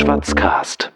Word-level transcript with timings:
Schwatzcast. 0.00 0.92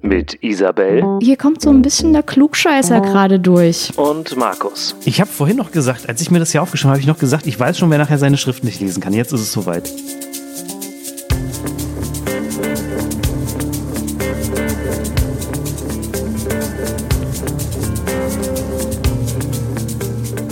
Mit 0.00 0.42
Isabel 0.42 1.04
Hier 1.20 1.36
kommt 1.36 1.60
so 1.60 1.68
ein 1.68 1.82
bisschen 1.82 2.14
der 2.14 2.22
Klugscheißer 2.22 3.02
gerade 3.02 3.38
durch. 3.38 3.92
und 3.98 4.38
Markus. 4.38 4.96
Ich 5.04 5.20
habe 5.20 5.30
vorhin 5.30 5.58
noch 5.58 5.70
gesagt, 5.70 6.08
als 6.08 6.22
ich 6.22 6.30
mir 6.30 6.38
das 6.38 6.52
hier 6.52 6.62
aufgeschrieben 6.62 6.92
habe, 6.92 6.94
habe 6.94 7.02
ich 7.02 7.14
noch 7.14 7.18
gesagt, 7.18 7.46
ich 7.46 7.60
weiß 7.60 7.76
schon, 7.76 7.90
wer 7.90 7.98
nachher 7.98 8.16
seine 8.16 8.38
Schrift 8.38 8.64
nicht 8.64 8.80
lesen 8.80 9.02
kann. 9.02 9.12
Jetzt 9.12 9.34
ist 9.34 9.42
es 9.42 9.52
soweit. 9.52 9.92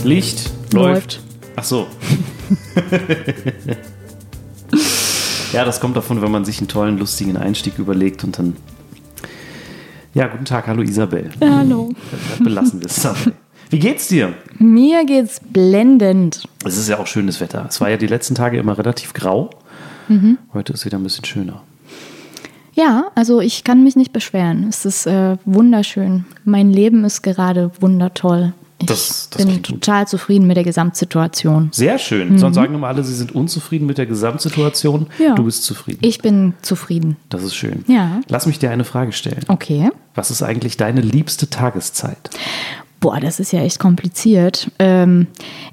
Licht 0.04 0.50
läuft. 0.74 1.20
Ach 1.56 1.64
so. 1.64 1.86
ja, 5.52 5.64
das 5.64 5.80
kommt 5.80 5.96
davon, 5.96 6.22
wenn 6.22 6.30
man 6.30 6.44
sich 6.44 6.58
einen 6.58 6.68
tollen, 6.68 6.98
lustigen 6.98 7.36
Einstieg 7.36 7.78
überlegt 7.78 8.24
und 8.24 8.38
dann. 8.38 8.56
Ja, 10.14 10.26
guten 10.26 10.44
Tag, 10.44 10.66
hallo 10.66 10.82
Isabel. 10.82 11.30
Hallo. 11.40 11.92
Belassen 12.42 12.80
wir 12.80 12.86
es 12.86 13.02
dabei. 13.02 13.32
Wie 13.70 13.78
geht's 13.78 14.08
dir? 14.08 14.34
Mir 14.58 15.06
geht's 15.06 15.40
blendend. 15.40 16.46
Es 16.64 16.76
ist 16.76 16.88
ja 16.88 16.98
auch 16.98 17.06
schönes 17.06 17.40
Wetter. 17.40 17.64
Es 17.68 17.80
war 17.80 17.88
ja 17.88 17.96
die 17.96 18.06
letzten 18.06 18.34
Tage 18.34 18.58
immer 18.58 18.76
relativ 18.76 19.14
grau. 19.14 19.48
Heute 20.52 20.74
ist 20.74 20.84
wieder 20.84 20.98
ein 20.98 21.02
bisschen 21.02 21.24
schöner. 21.24 21.62
Ja, 22.74 23.10
also 23.14 23.40
ich 23.40 23.64
kann 23.64 23.82
mich 23.84 23.96
nicht 23.96 24.12
beschweren. 24.12 24.66
Es 24.68 24.84
ist 24.84 25.06
äh, 25.06 25.36
wunderschön. 25.44 26.24
Mein 26.44 26.70
Leben 26.70 27.04
ist 27.04 27.22
gerade 27.22 27.70
wundertoll. 27.80 28.52
Ich 28.82 28.86
Das- 28.86 29.28
das 29.30 29.46
bin 29.46 29.62
total 29.62 30.06
zufrieden 30.06 30.46
mit 30.46 30.56
der 30.56 30.64
Gesamtsituation. 30.64 31.68
Sehr 31.72 31.98
schön. 31.98 32.38
Sonst 32.38 32.54
sagen 32.56 32.74
immer 32.74 32.88
alle, 32.88 33.02
sie 33.04 33.14
sind 33.14 33.34
unzufrieden 33.34 33.86
mit 33.86 33.98
der 33.98 34.06
Gesamtsituation. 34.06 35.06
Ja. 35.18 35.34
Du 35.34 35.44
bist 35.44 35.64
zufrieden. 35.64 35.98
Ich 36.02 36.18
bin 36.20 36.54
zufrieden. 36.62 37.16
Das 37.28 37.42
ist 37.42 37.54
schön. 37.54 37.84
Ja. 37.88 38.20
Lass 38.28 38.46
mich 38.46 38.58
dir 38.58 38.70
eine 38.70 38.84
Frage 38.84 39.12
stellen. 39.12 39.42
Okay. 39.48 39.90
Was 40.14 40.30
ist 40.30 40.42
eigentlich 40.42 40.76
deine 40.76 41.00
liebste 41.00 41.48
Tageszeit? 41.48 42.30
Boah, 43.00 43.18
das 43.18 43.40
ist 43.40 43.52
ja 43.52 43.60
echt 43.62 43.78
kompliziert. 43.78 44.70
Ähm, 44.78 45.26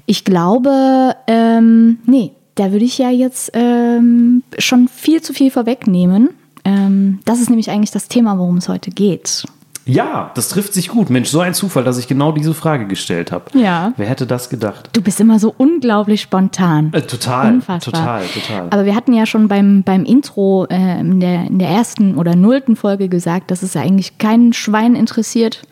ich 0.06 0.24
glaube, 0.24 1.14
ähm, 1.26 1.98
nee, 2.06 2.32
da 2.56 2.72
würde 2.72 2.84
ich 2.84 2.98
ja 2.98 3.10
jetzt 3.10 3.50
ähm, 3.54 4.42
schon 4.58 4.88
viel 4.88 5.22
zu 5.22 5.32
viel 5.32 5.50
vorwegnehmen. 5.50 6.30
Ähm, 6.64 7.20
das 7.24 7.40
ist 7.40 7.48
nämlich 7.48 7.70
eigentlich 7.70 7.90
das 7.92 8.08
Thema, 8.08 8.36
worum 8.38 8.56
es 8.56 8.68
heute 8.68 8.90
geht. 8.90 9.44
Ja, 9.90 10.30
das 10.34 10.48
trifft 10.48 10.72
sich 10.72 10.88
gut. 10.88 11.10
Mensch, 11.10 11.28
so 11.28 11.40
ein 11.40 11.52
Zufall, 11.52 11.82
dass 11.82 11.98
ich 11.98 12.06
genau 12.06 12.30
diese 12.32 12.54
Frage 12.54 12.86
gestellt 12.86 13.32
habe. 13.32 13.46
Ja. 13.58 13.92
Wer 13.96 14.06
hätte 14.06 14.26
das 14.26 14.48
gedacht? 14.48 14.90
Du 14.92 15.02
bist 15.02 15.20
immer 15.20 15.38
so 15.38 15.52
unglaublich 15.56 16.20
spontan. 16.20 16.92
Äh, 16.92 17.02
total, 17.02 17.54
Unfassbar. 17.54 17.92
total, 17.92 18.24
total. 18.26 18.66
Aber 18.70 18.84
wir 18.84 18.94
hatten 18.94 19.12
ja 19.12 19.26
schon 19.26 19.48
beim, 19.48 19.82
beim 19.82 20.04
Intro 20.04 20.66
äh, 20.70 21.00
in, 21.00 21.18
der, 21.18 21.46
in 21.46 21.58
der 21.58 21.68
ersten 21.68 22.16
oder 22.16 22.36
nullten 22.36 22.76
Folge 22.76 23.08
gesagt, 23.08 23.50
dass 23.50 23.62
es 23.62 23.76
eigentlich 23.76 24.18
kein 24.18 24.52
Schwein 24.52 24.94
interessiert, 24.94 25.62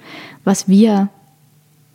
was 0.45 0.69
wir 0.69 1.11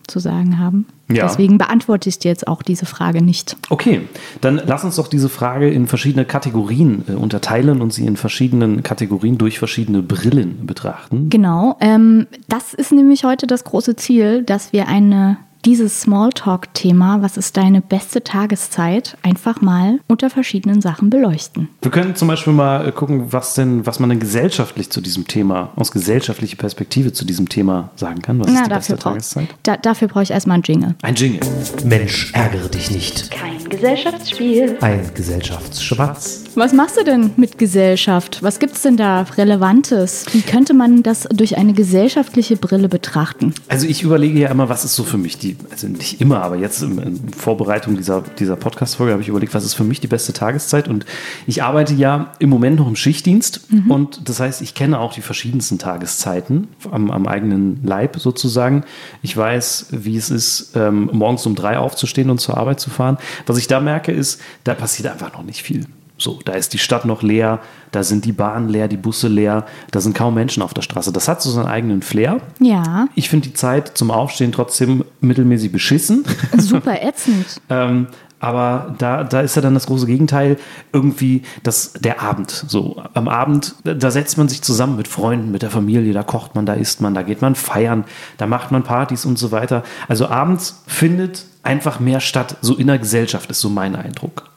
zu 0.07 0.19
sagen 0.19 0.59
haben. 0.59 0.85
Ja. 1.11 1.27
Deswegen 1.27 1.57
beantworte 1.57 2.09
ich 2.09 2.19
dir 2.19 2.29
jetzt 2.29 2.47
auch 2.47 2.61
diese 2.61 2.85
Frage 2.85 3.21
nicht. 3.21 3.57
Okay, 3.69 4.01
dann 4.41 4.61
lass 4.65 4.83
uns 4.83 4.95
doch 4.95 5.07
diese 5.07 5.29
Frage 5.29 5.69
in 5.69 5.87
verschiedene 5.87 6.25
Kategorien 6.25 7.03
äh, 7.07 7.13
unterteilen 7.13 7.81
und 7.81 7.93
sie 7.93 8.05
in 8.05 8.17
verschiedenen 8.17 8.83
Kategorien 8.83 9.37
durch 9.37 9.59
verschiedene 9.59 10.01
Brillen 10.01 10.65
betrachten. 10.65 11.29
Genau, 11.29 11.77
ähm, 11.79 12.27
das 12.47 12.73
ist 12.73 12.91
nämlich 12.91 13.23
heute 13.23 13.47
das 13.47 13.63
große 13.63 13.95
Ziel, 13.95 14.43
dass 14.43 14.73
wir 14.73 14.87
eine 14.87 15.37
dieses 15.65 16.01
Smalltalk-Thema, 16.01 17.21
was 17.21 17.37
ist 17.37 17.55
deine 17.57 17.81
beste 17.81 18.23
Tageszeit, 18.23 19.17
einfach 19.23 19.61
mal 19.61 19.99
unter 20.07 20.29
verschiedenen 20.29 20.81
Sachen 20.81 21.09
beleuchten. 21.09 21.69
Wir 21.81 21.91
können 21.91 22.15
zum 22.15 22.27
Beispiel 22.27 22.53
mal 22.53 22.87
äh, 22.87 22.91
gucken, 22.91 23.31
was 23.31 23.53
denn, 23.55 23.85
was 23.85 23.99
man 23.99 24.09
denn 24.09 24.19
gesellschaftlich 24.19 24.89
zu 24.89 24.99
diesem 25.01 25.27
Thema, 25.27 25.71
aus 25.75 25.91
gesellschaftlicher 25.91 26.57
Perspektive 26.57 27.13
zu 27.13 27.25
diesem 27.25 27.47
Thema 27.49 27.91
sagen 27.95 28.21
kann. 28.21 28.39
Was 28.39 28.47
ist 28.51 28.65
die 28.65 28.69
beste 28.69 28.93
brauch- 28.95 29.03
Tageszeit? 29.03 29.47
da, 29.63 29.77
dafür 29.77 30.07
brauche 30.07 30.23
ich 30.23 30.31
erstmal 30.31 30.55
einen 30.55 30.63
Jingle. 30.63 30.95
Ein 31.01 31.15
Jingle. 31.15 31.39
Mensch, 31.85 32.31
ärgere 32.33 32.67
dich 32.69 32.91
nicht. 32.91 33.31
Kein 33.31 33.63
Gesellschaftsspiel. 33.69 34.77
Ein 34.81 35.09
Gesellschaftsschwatz. 35.13 36.43
Was 36.55 36.73
machst 36.73 36.97
du 36.97 37.03
denn 37.03 37.31
mit 37.37 37.57
Gesellschaft? 37.57 38.43
Was 38.43 38.59
gibt 38.59 38.75
es 38.75 38.81
denn 38.83 38.97
da 38.97 39.21
Relevantes? 39.37 40.25
Wie 40.33 40.41
könnte 40.41 40.73
man 40.73 41.01
das 41.03 41.23
durch 41.33 41.57
eine 41.57 41.73
gesellschaftliche 41.73 42.57
Brille 42.57 42.89
betrachten? 42.89 43.53
Also 43.67 43.87
ich 43.87 44.03
überlege 44.03 44.39
ja 44.39 44.49
immer, 44.49 44.69
was 44.69 44.85
ist 44.85 44.95
so 44.95 45.03
für 45.03 45.17
mich 45.17 45.37
die, 45.39 45.52
also 45.71 45.87
nicht 45.87 46.21
immer, 46.21 46.41
aber 46.41 46.55
jetzt 46.55 46.81
in, 46.81 47.29
Vorbereitung 47.35 47.95
dieser, 47.95 48.21
dieser 48.21 48.55
Podcast-Folge 48.55 49.13
habe 49.13 49.21
ich 49.21 49.29
überlegt, 49.29 49.53
was 49.53 49.65
ist 49.65 49.73
für 49.73 49.83
mich 49.83 49.99
die 49.99 50.07
beste 50.07 50.33
Tageszeit 50.33 50.87
und 50.87 51.05
ich 51.47 51.63
arbeite 51.63 51.93
ja 51.93 52.33
im 52.39 52.49
Moment 52.49 52.77
noch 52.77 52.87
im 52.87 52.95
Schichtdienst 52.95 53.67
und 53.89 54.29
das 54.29 54.39
heißt, 54.39 54.61
ich 54.61 54.73
kenne 54.73 54.99
auch 54.99 55.13
die 55.13 55.21
verschiedensten 55.21 55.79
Tageszeiten 55.79 56.67
am, 56.91 57.11
am 57.11 57.27
eigenen 57.27 57.83
Leib 57.83 58.17
sozusagen. 58.17 58.83
Ich 59.21 59.35
weiß, 59.35 59.87
wie 59.91 60.17
es 60.17 60.29
ist, 60.29 60.71
ähm, 60.75 61.09
morgens 61.13 61.45
um 61.45 61.55
drei 61.55 61.77
aufzustehen 61.77 62.29
und 62.29 62.39
zur 62.39 62.57
Arbeit 62.57 62.79
zu 62.79 62.89
fahren. 62.89 63.17
Was 63.45 63.57
ich 63.57 63.67
da 63.67 63.79
merke 63.79 64.11
ist, 64.11 64.41
da 64.63 64.73
passiert 64.73 65.11
einfach 65.11 65.33
noch 65.33 65.43
nicht 65.43 65.63
viel. 65.63 65.85
So, 66.23 66.39
da 66.45 66.53
ist 66.53 66.71
die 66.73 66.77
Stadt 66.77 67.03
noch 67.03 67.21
leer, 67.21 67.59
da 67.91 68.01
sind 68.01 68.23
die 68.23 68.31
Bahnen 68.31 68.69
leer, 68.69 68.87
die 68.87 68.95
Busse 68.95 69.27
leer, 69.27 69.65
da 69.91 69.99
sind 69.99 70.15
kaum 70.15 70.35
Menschen 70.35 70.63
auf 70.63 70.73
der 70.73 70.81
Straße. 70.81 71.11
Das 71.11 71.27
hat 71.27 71.41
so 71.41 71.51
seinen 71.51 71.67
eigenen 71.67 72.01
Flair. 72.01 72.39
Ja, 72.59 73.07
Ich 73.15 73.29
finde 73.29 73.49
die 73.49 73.53
Zeit 73.53 73.97
zum 73.97 74.09
Aufstehen 74.09 74.53
trotzdem 74.53 75.03
mittelmäßig 75.19 75.73
beschissen. 75.73 76.23
super 76.57 77.01
ätzend. 77.01 77.59
ähm, 77.69 78.07
aber 78.43 78.93
da, 78.97 79.23
da 79.23 79.39
ist 79.39 79.55
ja 79.55 79.61
dann 79.61 79.73
das 79.73 79.87
große 79.87 80.05
Gegenteil, 80.05 80.57
irgendwie 80.91 81.43
das, 81.63 81.93
der 81.93 82.21
Abend. 82.21 82.51
So, 82.51 83.01
am 83.13 83.29
Abend, 83.29 83.75
da 83.85 84.11
setzt 84.11 84.37
man 84.37 84.49
sich 84.49 84.61
zusammen 84.61 84.97
mit 84.97 85.07
Freunden, 85.07 85.51
mit 85.51 85.61
der 85.61 85.69
Familie, 85.69 86.11
da 86.11 86.23
kocht 86.23 86.53
man, 86.53 86.65
da 86.65 86.73
isst 86.73 86.99
man, 86.99 87.13
da 87.13 87.21
geht 87.21 87.41
man 87.41 87.55
feiern, 87.55 88.03
da 88.37 88.45
macht 88.45 88.69
man 88.71 88.83
Partys 88.83 89.25
und 89.25 89.39
so 89.39 89.51
weiter. 89.51 89.83
Also 90.09 90.27
abends 90.27 90.83
findet 90.87 91.45
einfach 91.63 92.01
mehr 92.01 92.19
statt, 92.19 92.57
so 92.59 92.75
in 92.75 92.87
der 92.87 92.99
Gesellschaft, 92.99 93.49
ist 93.49 93.61
so 93.61 93.69
mein 93.69 93.95
Eindruck. 93.95 94.49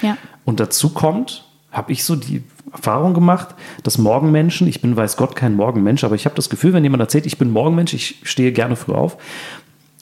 Ja. 0.00 0.16
Und 0.46 0.58
dazu 0.58 0.88
kommt, 0.88 1.44
habe 1.70 1.92
ich 1.92 2.04
so 2.04 2.16
die 2.16 2.42
Erfahrung 2.72 3.12
gemacht, 3.12 3.54
dass 3.82 3.98
Morgenmenschen, 3.98 4.66
ich 4.66 4.80
bin 4.80 4.96
weiß 4.96 5.18
Gott 5.18 5.36
kein 5.36 5.56
Morgenmensch, 5.56 6.04
aber 6.04 6.14
ich 6.14 6.24
habe 6.24 6.36
das 6.36 6.48
Gefühl, 6.48 6.72
wenn 6.72 6.84
jemand 6.84 7.02
erzählt, 7.02 7.26
ich 7.26 7.36
bin 7.36 7.50
Morgenmensch, 7.50 7.92
ich 7.92 8.22
stehe 8.22 8.52
gerne 8.52 8.76
früh 8.76 8.94
auf, 8.94 9.18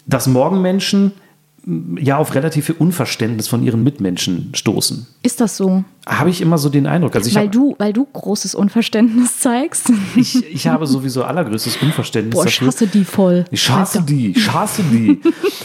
dass 0.06 0.28
Morgenmenschen 0.28 1.12
ja 1.96 2.16
auf 2.16 2.34
relativ 2.34 2.66
viel 2.66 2.76
Unverständnis 2.78 3.48
von 3.48 3.62
ihren 3.62 3.82
Mitmenschen 3.84 4.50
stoßen. 4.54 5.06
Ist 5.22 5.40
das 5.40 5.56
so? 5.56 5.84
Habe 6.06 6.30
ich 6.30 6.40
immer 6.40 6.56
so 6.56 6.70
den 6.70 6.86
Eindruck. 6.86 7.14
Also 7.14 7.28
ich, 7.28 7.34
Weil 7.34 7.46
hab, 7.46 7.52
du, 7.52 7.76
weil 7.78 7.92
du 7.92 8.06
großes 8.10 8.54
Unverständnis 8.54 9.38
zeigst. 9.40 9.92
ich, 10.16 10.44
ich 10.46 10.66
habe 10.66 10.86
sowieso 10.86 11.24
allergrößtes 11.24 11.76
Unverständnis 11.82 12.34
Boah, 12.34 12.46
ich 12.46 12.60
hasse 12.62 12.86
die 12.86 13.04
voll. 13.04 13.44
Ich 13.50 13.68
hasse 13.68 14.02
die, 14.02 14.30
ich 14.30 14.52
hasse 14.52 14.82
die. 14.82 15.20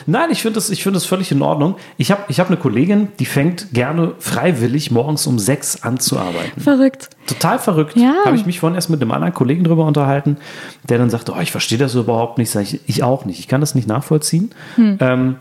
Nein, 0.05 0.29
ich 0.31 0.41
finde 0.41 0.55
das, 0.55 0.69
ich 0.69 0.83
finde 0.83 0.97
das 0.97 1.05
völlig 1.05 1.31
in 1.31 1.41
Ordnung. 1.41 1.75
Ich 1.97 2.11
habe 2.11 2.23
ich 2.27 2.39
hab 2.39 2.47
eine 2.47 2.57
Kollegin, 2.57 3.07
die 3.19 3.25
fängt 3.25 3.73
gerne 3.73 4.13
freiwillig 4.19 4.91
morgens 4.91 5.25
um 5.25 5.39
sechs 5.39 5.83
an 5.83 5.99
zu 5.99 6.19
arbeiten. 6.19 6.59
Verrückt. 6.59 7.09
Total 7.27 7.59
verrückt. 7.59 7.95
Ja. 7.95 8.15
Habe 8.25 8.35
ich 8.35 8.45
mich 8.45 8.59
vorhin 8.59 8.75
erst 8.75 8.89
mit 8.89 9.01
einem 9.01 9.11
anderen 9.11 9.33
Kollegen 9.33 9.63
drüber 9.63 9.85
unterhalten, 9.85 10.37
der 10.89 10.97
dann 10.97 11.09
sagte, 11.09 11.33
oh, 11.33 11.39
ich 11.39 11.51
verstehe 11.51 11.77
das 11.77 11.95
überhaupt 11.95 12.37
nicht. 12.37 12.49
Sag 12.49 12.63
ich, 12.63 12.81
ich 12.85 13.03
auch 13.03 13.23
nicht. 13.23 13.39
Ich 13.39 13.47
kann 13.47 13.61
das 13.61 13.75
nicht 13.75 13.87
nachvollziehen. 13.87 14.51
Hm. 14.75 14.97
Ähm, 14.99 15.35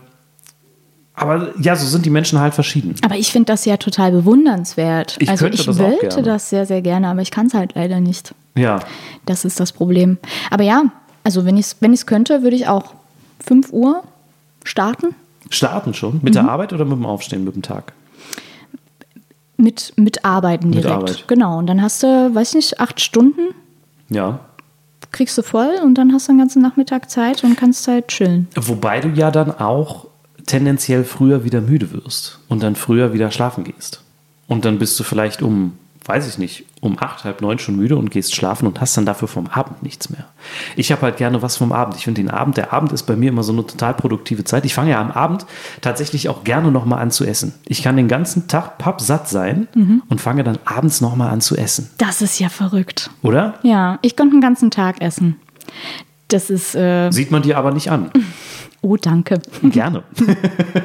aber 1.15 1.49
ja, 1.59 1.75
so 1.75 1.85
sind 1.87 2.05
die 2.05 2.09
Menschen 2.09 2.39
halt 2.39 2.53
verschieden. 2.53 2.95
Aber 3.03 3.15
ich 3.15 3.31
finde 3.31 3.45
das 3.53 3.65
ja 3.65 3.77
total 3.77 4.11
bewundernswert. 4.11 5.15
Ich 5.19 5.29
also 5.29 5.45
könnte 5.45 5.59
ich 5.59 5.65
das 5.65 5.77
wollte 5.77 6.21
das 6.23 6.49
sehr, 6.49 6.65
sehr 6.65 6.81
gerne, 6.81 7.07
aber 7.07 7.21
ich 7.21 7.29
kann 7.31 7.47
es 7.47 7.53
halt 7.53 7.73
leider 7.75 7.99
nicht. 7.99 8.33
Ja. 8.55 8.79
Das 9.25 9.45
ist 9.45 9.59
das 9.59 9.71
Problem. 9.71 10.17
Aber 10.49 10.63
ja, 10.63 10.83
also 11.23 11.45
wenn 11.45 11.57
ich 11.57 11.67
es 11.67 11.77
wenn 11.81 11.93
ich's 11.93 12.05
könnte, 12.05 12.41
würde 12.43 12.55
ich 12.55 12.67
auch 12.67 12.93
5 13.45 13.71
Uhr 13.71 14.03
starten 14.63 15.15
Starten 15.49 15.93
schon. 15.93 16.13
Mit 16.23 16.29
Mhm. 16.33 16.39
der 16.39 16.49
Arbeit 16.49 16.73
oder 16.73 16.85
mit 16.85 16.93
dem 16.97 17.05
Aufstehen, 17.05 17.43
mit 17.43 17.53
dem 17.55 17.61
Tag? 17.61 17.93
mit, 19.57 19.93
mit 19.95 20.25
Arbeiten 20.25 20.69
Mit 20.69 20.79
direkt. 20.79 20.93
Arbeit. 20.93 21.23
Genau. 21.27 21.57
Und 21.59 21.67
dann 21.67 21.81
hast 21.81 22.03
du, 22.03 22.07
weiß 22.33 22.55
nicht, 22.55 22.79
acht 22.79 22.99
Stunden 22.99 23.53
Ja. 24.09 24.39
kriegst 25.11 25.37
du 25.37 25.43
voll 25.43 25.75
und 25.83 25.95
dann 25.95 26.11
hast 26.11 26.27
du 26.27 26.31
den 26.33 26.39
ganzen 26.39 26.61
Nachmittag 26.61 27.09
Zeit 27.09 27.43
und 27.43 27.55
kannst 27.55 27.87
halt 27.87 28.07
chillen. 28.07 28.47
Wobei 28.55 28.99
du 28.99 29.09
ja 29.09 29.31
dann 29.31 29.51
auch 29.57 30.07
tendenziell 30.45 31.03
früher 31.03 31.43
wieder 31.43 31.61
müde 31.61 31.91
wirst 31.91 32.39
und 32.49 32.63
dann 32.63 32.75
früher 32.75 33.13
wieder 33.13 33.31
schlafen 33.31 33.63
gehst. 33.63 34.01
Und 34.47 34.65
dann 34.65 34.79
bist 34.79 34.99
du 34.99 35.03
vielleicht 35.03 35.41
um, 35.41 35.77
weiß 36.05 36.27
ich 36.27 36.37
nicht, 36.37 36.65
um 36.81 36.97
acht, 36.99 37.23
halb 37.23 37.41
neun 37.41 37.59
schon 37.59 37.77
müde 37.77 37.95
und 37.95 38.11
gehst 38.11 38.35
schlafen 38.35 38.67
und 38.67 38.81
hast 38.81 38.97
dann 38.97 39.05
dafür 39.05 39.27
vom 39.27 39.47
Abend 39.47 39.83
nichts 39.83 40.09
mehr. 40.09 40.25
Ich 40.75 40.91
habe 40.91 41.03
halt 41.03 41.17
gerne 41.17 41.41
was 41.41 41.55
vom 41.55 41.71
Abend. 41.71 41.95
Ich 41.95 42.03
finde 42.03 42.21
den 42.21 42.29
Abend, 42.29 42.57
der 42.57 42.73
Abend 42.73 42.91
ist 42.91 43.03
bei 43.03 43.15
mir 43.15 43.29
immer 43.29 43.43
so 43.43 43.53
eine 43.53 43.65
total 43.65 43.93
produktive 43.93 44.43
Zeit. 44.43 44.65
Ich 44.65 44.73
fange 44.73 44.91
ja 44.91 45.01
am 45.01 45.11
Abend 45.11 45.45
tatsächlich 45.81 46.27
auch 46.27 46.43
gerne 46.43 46.71
nochmal 46.71 47.01
an 47.01 47.09
zu 47.09 47.25
essen. 47.25 47.53
Ich 47.65 47.83
kann 47.83 47.95
den 47.95 48.09
ganzen 48.09 48.47
Tag 48.47 48.77
pappsatt 48.77 49.29
sein 49.29 49.67
und 50.09 50.19
fange 50.19 50.43
dann 50.43 50.59
abends 50.65 50.99
nochmal 50.99 51.29
an 51.29 51.41
zu 51.41 51.55
essen. 51.55 51.89
Das 51.97 52.21
ist 52.21 52.39
ja 52.39 52.49
verrückt. 52.49 53.09
Oder? 53.21 53.59
Ja, 53.63 53.97
ich 54.01 54.17
konnte 54.17 54.35
den 54.35 54.41
ganzen 54.41 54.71
Tag 54.71 55.01
essen. 55.01 55.37
Das 56.27 56.49
ist, 56.49 56.73
äh, 56.75 57.11
Sieht 57.11 57.31
man 57.31 57.43
dir 57.43 57.57
aber 57.57 57.71
nicht 57.71 57.91
an. 57.91 58.11
oh, 58.83 58.97
danke. 58.97 59.39
Gerne. 59.63 60.03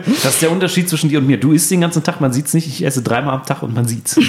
Das 0.07 0.35
ist 0.35 0.43
der 0.43 0.51
Unterschied 0.51 0.89
zwischen 0.89 1.11
dir 1.11 1.19
und 1.19 1.27
mir. 1.27 1.39
Du 1.39 1.53
isst 1.53 1.71
den 1.71 1.83
ganzen 1.83 2.03
Tag, 2.03 2.21
man 2.21 2.33
sieht 2.33 2.47
es 2.47 2.55
nicht. 2.55 2.67
Ich 2.67 2.85
esse 2.85 3.03
dreimal 3.03 3.35
am 3.35 3.45
Tag 3.45 3.63
und 3.63 3.75
man 3.75 3.87
sieht's. 3.87 4.19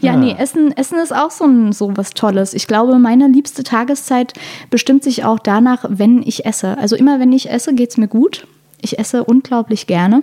Ja, 0.00 0.16
nee, 0.16 0.34
Essen, 0.36 0.76
Essen 0.76 0.98
ist 0.98 1.14
auch 1.14 1.30
so, 1.30 1.44
ein, 1.44 1.72
so 1.72 1.96
was 1.96 2.10
Tolles. 2.10 2.54
Ich 2.54 2.66
glaube, 2.66 2.98
meine 2.98 3.28
liebste 3.28 3.62
Tageszeit 3.62 4.32
bestimmt 4.68 5.04
sich 5.04 5.24
auch 5.24 5.38
danach, 5.38 5.84
wenn 5.88 6.22
ich 6.22 6.44
esse. 6.44 6.76
Also 6.76 6.96
immer, 6.96 7.20
wenn 7.20 7.32
ich 7.32 7.48
esse, 7.48 7.72
geht 7.72 7.90
es 7.90 7.96
mir 7.98 8.08
gut. 8.08 8.46
Ich 8.80 8.98
esse 8.98 9.22
unglaublich 9.22 9.86
gerne. 9.86 10.22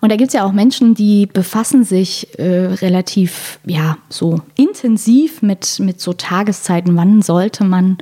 Und 0.00 0.12
da 0.12 0.16
gibt 0.16 0.28
es 0.28 0.34
ja 0.34 0.44
auch 0.44 0.52
Menschen, 0.52 0.94
die 0.94 1.26
befassen 1.26 1.82
sich 1.82 2.38
äh, 2.38 2.66
relativ, 2.66 3.58
ja, 3.66 3.98
so 4.08 4.40
intensiv 4.54 5.42
mit, 5.42 5.80
mit 5.80 6.00
so 6.00 6.12
Tageszeiten. 6.12 6.96
Wann 6.96 7.22
sollte 7.22 7.64
man 7.64 7.98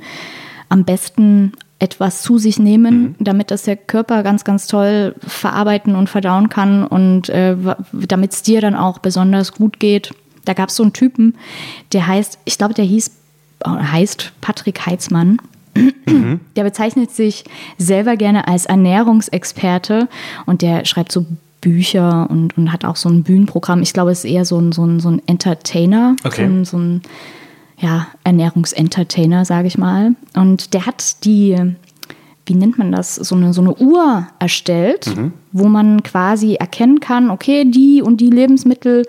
am 0.69 0.83
besten 0.83 1.53
etwas 1.79 2.21
zu 2.23 2.37
sich 2.39 2.57
nehmen, 2.57 3.15
damit 3.19 3.51
das 3.51 3.63
der 3.63 3.75
Körper 3.77 4.23
ganz, 4.23 4.43
ganz 4.43 4.65
toll 4.67 5.13
verarbeiten 5.19 5.95
und 5.95 6.09
verdauen 6.09 6.49
kann 6.49 6.85
und 6.85 7.29
äh, 7.29 7.55
damit 7.93 8.33
es 8.33 8.41
dir 8.41 8.61
dann 8.61 8.75
auch 8.75 8.97
besonders 8.99 9.51
gut 9.53 9.79
geht. 9.79 10.13
Da 10.45 10.53
gab 10.53 10.69
es 10.69 10.75
so 10.75 10.83
einen 10.83 10.93
Typen, 10.93 11.35
der 11.93 12.07
heißt, 12.07 12.39
ich 12.45 12.57
glaube, 12.57 12.73
der 12.73 12.85
hieß, 12.85 13.11
äh, 13.65 13.69
heißt 13.69 14.33
Patrick 14.41 14.85
Heitzmann. 14.85 15.37
Der 16.55 16.63
bezeichnet 16.63 17.11
sich 17.11 17.43
selber 17.77 18.15
gerne 18.15 18.47
als 18.47 18.65
Ernährungsexperte 18.65 20.07
und 20.47 20.63
der 20.63 20.85
schreibt 20.85 21.11
so 21.11 21.27
Bücher 21.61 22.27
und, 22.31 22.57
und 22.57 22.71
hat 22.71 22.85
auch 22.85 22.95
so 22.95 23.09
ein 23.09 23.21
Bühnenprogramm. 23.21 23.83
Ich 23.83 23.93
glaube, 23.93 24.11
es 24.11 24.23
ist 24.23 24.31
eher 24.31 24.45
so 24.45 24.59
ein, 24.59 24.71
so 24.71 24.85
ein, 24.85 24.99
so 24.99 25.09
ein 25.09 25.21
Entertainer, 25.27 26.15
Okay. 26.23 26.47
so 26.47 26.51
ein, 26.51 26.65
so 26.65 26.77
ein 26.77 27.01
ja, 27.77 28.07
Ernährungsentertainer, 28.23 29.45
sage 29.45 29.67
ich 29.67 29.77
mal. 29.77 30.15
Und 30.35 30.73
der 30.73 30.85
hat 30.85 31.23
die, 31.25 31.55
wie 32.45 32.53
nennt 32.55 32.77
man 32.77 32.91
das, 32.91 33.15
so 33.15 33.35
eine, 33.35 33.53
so 33.53 33.61
eine 33.61 33.75
Uhr 33.75 34.27
erstellt, 34.39 35.13
wo 35.51 35.67
man 35.67 36.03
quasi 36.03 36.55
erkennen 36.55 36.99
kann, 36.99 37.29
okay, 37.29 37.65
die 37.65 38.01
und 38.01 38.19
die 38.19 38.29
Lebensmittel, 38.29 39.03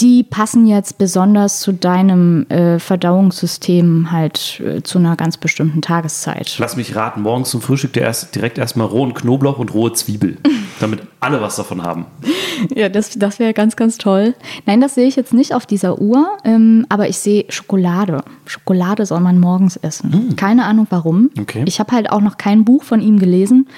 die 0.00 0.22
passen 0.22 0.66
jetzt 0.66 0.98
besonders 0.98 1.60
zu 1.60 1.72
deinem 1.72 2.46
äh, 2.50 2.78
Verdauungssystem 2.78 4.12
halt 4.12 4.60
äh, 4.64 4.82
zu 4.82 4.98
einer 4.98 5.16
ganz 5.16 5.36
bestimmten 5.36 5.82
Tageszeit. 5.82 6.56
Lass 6.58 6.76
mich 6.76 6.94
raten, 6.94 7.22
morgens 7.22 7.50
zum 7.50 7.60
Frühstück 7.60 7.92
der 7.94 8.04
erst, 8.04 8.34
direkt 8.34 8.58
erstmal 8.58 8.86
rohen 8.86 9.14
Knoblauch 9.14 9.58
und 9.58 9.74
rohe 9.74 9.92
Zwiebel, 9.92 10.36
damit 10.80 11.00
alle 11.18 11.40
was 11.40 11.56
davon 11.56 11.82
haben. 11.82 12.06
Ja, 12.74 12.88
das, 12.88 13.10
das 13.18 13.38
wäre 13.38 13.52
ganz, 13.52 13.74
ganz 13.74 13.98
toll. 13.98 14.34
Nein, 14.66 14.80
das 14.80 14.94
sehe 14.94 15.08
ich 15.08 15.16
jetzt 15.16 15.34
nicht 15.34 15.54
auf 15.54 15.66
dieser 15.66 16.00
Uhr, 16.00 16.28
ähm, 16.44 16.86
aber 16.88 17.08
ich 17.08 17.18
sehe 17.18 17.46
Schokolade. 17.48 18.22
Schokolade 18.46 19.04
soll 19.04 19.20
man 19.20 19.40
morgens 19.40 19.76
essen. 19.76 20.36
Keine 20.36 20.64
Ahnung 20.64 20.86
warum. 20.90 21.30
Okay. 21.40 21.64
Ich 21.66 21.80
habe 21.80 21.92
halt 21.92 22.10
auch 22.10 22.20
noch 22.20 22.38
kein 22.38 22.64
Buch 22.64 22.84
von 22.84 23.00
ihm 23.00 23.18
gelesen, 23.18 23.68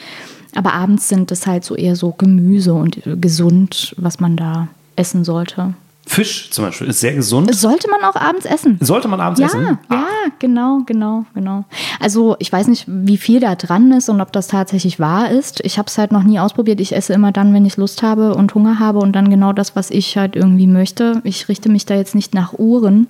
aber 0.54 0.74
abends 0.74 1.08
sind 1.08 1.32
es 1.32 1.46
halt 1.46 1.64
so 1.64 1.76
eher 1.76 1.96
so 1.96 2.12
Gemüse 2.12 2.74
und 2.74 3.06
äh, 3.06 3.16
gesund, 3.16 3.94
was 3.96 4.20
man 4.20 4.36
da 4.36 4.68
essen 4.96 5.24
sollte. 5.24 5.74
Fisch 6.10 6.50
zum 6.50 6.64
Beispiel 6.64 6.88
ist 6.88 6.98
sehr 6.98 7.14
gesund. 7.14 7.54
Sollte 7.54 7.88
man 7.88 8.02
auch 8.02 8.16
abends 8.16 8.44
essen? 8.44 8.78
Sollte 8.80 9.06
man 9.06 9.20
abends 9.20 9.38
Ja, 9.38 9.46
essen? 9.46 9.78
ja, 9.88 10.04
genau, 10.40 10.80
genau, 10.84 11.24
genau. 11.34 11.64
Also 12.00 12.34
ich 12.38 12.50
weiß 12.50 12.66
nicht, 12.68 12.86
wie 12.88 13.18
viel 13.18 13.40
da 13.40 13.54
dran 13.54 13.92
ist 13.92 14.08
und 14.08 14.20
ob 14.20 14.32
das 14.32 14.48
tatsächlich 14.48 14.98
wahr 14.98 15.30
ist. 15.30 15.60
Ich 15.64 15.78
habe 15.78 15.86
es 15.86 15.98
halt 15.98 16.12
noch 16.12 16.22
nie 16.22 16.38
ausprobiert. 16.38 16.80
Ich 16.80 16.96
esse 16.96 17.12
immer 17.12 17.30
dann, 17.30 17.52
wenn 17.52 17.66
ich 17.66 17.76
Lust 17.76 18.02
habe 18.02 18.34
und 18.34 18.54
Hunger 18.54 18.78
habe 18.78 18.98
und 18.98 19.12
dann 19.12 19.28
genau 19.28 19.52
das, 19.52 19.76
was 19.76 19.90
ich 19.90 20.16
halt 20.16 20.34
irgendwie 20.34 20.66
möchte. 20.66 21.20
Ich 21.24 21.48
richte 21.48 21.68
mich 21.68 21.84
da 21.84 21.94
jetzt 21.94 22.14
nicht 22.14 22.34
nach 22.34 22.54
Uhren. 22.58 23.06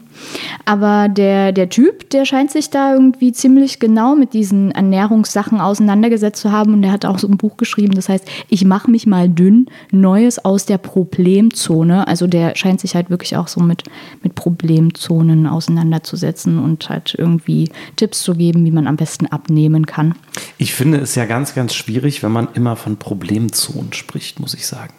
Aber 0.65 1.09
der, 1.09 1.53
der 1.53 1.69
Typ, 1.69 2.11
der 2.11 2.25
scheint 2.25 2.51
sich 2.51 2.71
da 2.71 2.93
irgendwie 2.93 3.33
ziemlich 3.33 3.79
genau 3.79 4.17
mit 4.17 4.35
diesen 4.35 4.73
Ernährungssachen 4.73 5.61
auseinandergesetzt 5.61 6.41
zu 6.41 6.51
haben 6.51 6.75
und 6.75 6.83
der 6.83 6.93
hat 6.93 7.05
auch 7.05 7.19
so 7.19 7.29
ein 7.29 7.37
Buch 7.37 7.57
geschrieben, 7.57 7.95
das 7.95 8.09
heißt, 8.09 8.27
ich 8.49 8.65
mache 8.65 8.91
mich 8.91 9.07
mal 9.07 9.29
dünn, 9.29 9.67
Neues 9.93 10.45
aus 10.45 10.67
der 10.67 10.79
Problemzone. 10.79 12.09
Also 12.09 12.27
der 12.27 12.57
scheint 12.57 12.81
sich 12.81 12.95
halt 12.95 13.11
wirklich 13.11 13.37
auch 13.37 13.49
so 13.49 13.61
mit, 13.61 13.85
mit 14.23 14.35
Problemzonen 14.35 15.47
auseinanderzusetzen 15.47 16.59
und 16.59 16.89
halt 16.89 17.15
irgendwie 17.17 17.71
Tipps 17.97 18.23
zu 18.23 18.35
geben, 18.35 18.65
wie 18.65 18.71
man 18.71 18.80
am 18.87 18.97
besten 18.97 19.27
abnehmen 19.27 19.87
kann. 19.87 20.15
Ich 20.59 20.75
finde 20.75 20.99
es 20.99 21.15
ja 21.15 21.25
ganz, 21.25 21.55
ganz 21.55 21.75
schwierig, 21.75 22.23
wenn 22.23 22.33
man 22.33 22.49
immer 22.55 22.77
von 22.77 22.97
Problemzonen 22.97 23.93
spricht, 23.93 24.41
muss 24.41 24.55
ich 24.55 24.67
sagen. 24.67 24.95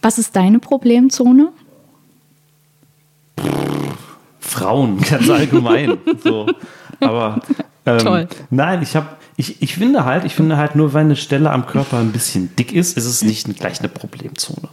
Was 0.00 0.18
ist 0.18 0.36
deine 0.36 0.58
Problemzone? 0.58 1.52
Frauen, 4.40 5.00
ganz 5.10 5.30
allgemein. 5.30 5.98
so. 6.22 6.46
Aber 7.00 7.40
ähm, 7.86 7.98
Toll. 7.98 8.28
nein, 8.50 8.82
ich 8.82 8.94
habe, 8.96 9.08
ich, 9.36 9.62
ich 9.62 9.74
finde 9.74 10.04
halt, 10.04 10.24
ich 10.24 10.34
finde 10.34 10.56
halt 10.56 10.76
nur, 10.76 10.92
wenn 10.94 11.06
eine 11.06 11.16
Stelle 11.16 11.50
am 11.50 11.66
Körper 11.66 11.98
ein 11.98 12.12
bisschen 12.12 12.54
dick 12.56 12.72
ist, 12.72 12.96
ist 12.96 13.06
es 13.06 13.22
nicht 13.22 13.58
gleich 13.58 13.80
eine 13.80 13.88
Problemzone. 13.88 14.68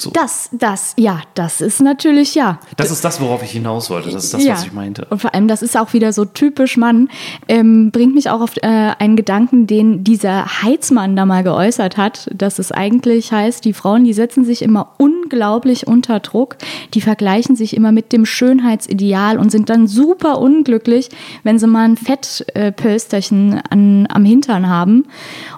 So. 0.00 0.10
Das, 0.10 0.48
das, 0.52 0.94
ja, 0.96 1.20
das 1.34 1.60
ist 1.60 1.80
natürlich 1.80 2.34
ja. 2.34 2.58
Das 2.76 2.90
ist 2.90 3.04
das, 3.04 3.20
worauf 3.20 3.42
ich 3.42 3.50
hinaus 3.50 3.90
wollte. 3.90 4.10
Das 4.10 4.24
ist 4.24 4.34
das, 4.34 4.46
was 4.46 4.64
ich 4.64 4.72
meinte. 4.72 5.06
Und 5.10 5.20
vor 5.20 5.34
allem, 5.34 5.48
das 5.48 5.62
ist 5.62 5.76
auch 5.76 5.92
wieder 5.92 6.12
so 6.12 6.24
typisch 6.24 6.76
Mann, 6.76 7.08
ähm, 7.48 7.90
bringt 7.90 8.14
mich 8.14 8.30
auch 8.30 8.40
auf 8.40 8.56
äh, 8.56 8.66
einen 8.66 9.16
Gedanken, 9.16 9.66
den 9.66 10.04
dieser 10.04 10.62
Heizmann 10.62 11.16
da 11.16 11.26
mal 11.26 11.42
geäußert 11.42 11.96
hat, 11.96 12.30
dass 12.34 12.58
es 12.58 12.72
eigentlich 12.72 13.32
heißt, 13.32 13.64
die 13.64 13.72
Frauen, 13.72 14.04
die 14.04 14.12
setzen 14.12 14.44
sich 14.44 14.62
immer 14.62 14.94
unglaublich 14.98 15.86
unter 15.86 16.20
Druck, 16.20 16.56
die 16.94 17.00
vergleichen 17.00 17.56
sich 17.56 17.76
immer 17.76 17.92
mit 17.92 18.12
dem 18.12 18.26
Schönheitsideal 18.26 19.38
und 19.38 19.50
sind 19.50 19.70
dann 19.70 19.86
super 19.86 20.38
unglücklich, 20.38 21.10
wenn 21.42 21.58
sie 21.58 21.66
mal 21.66 21.84
ein 21.84 21.96
Fettpölsterchen 21.96 23.60
an, 23.68 24.06
am 24.10 24.24
Hintern 24.24 24.68
haben. 24.68 25.06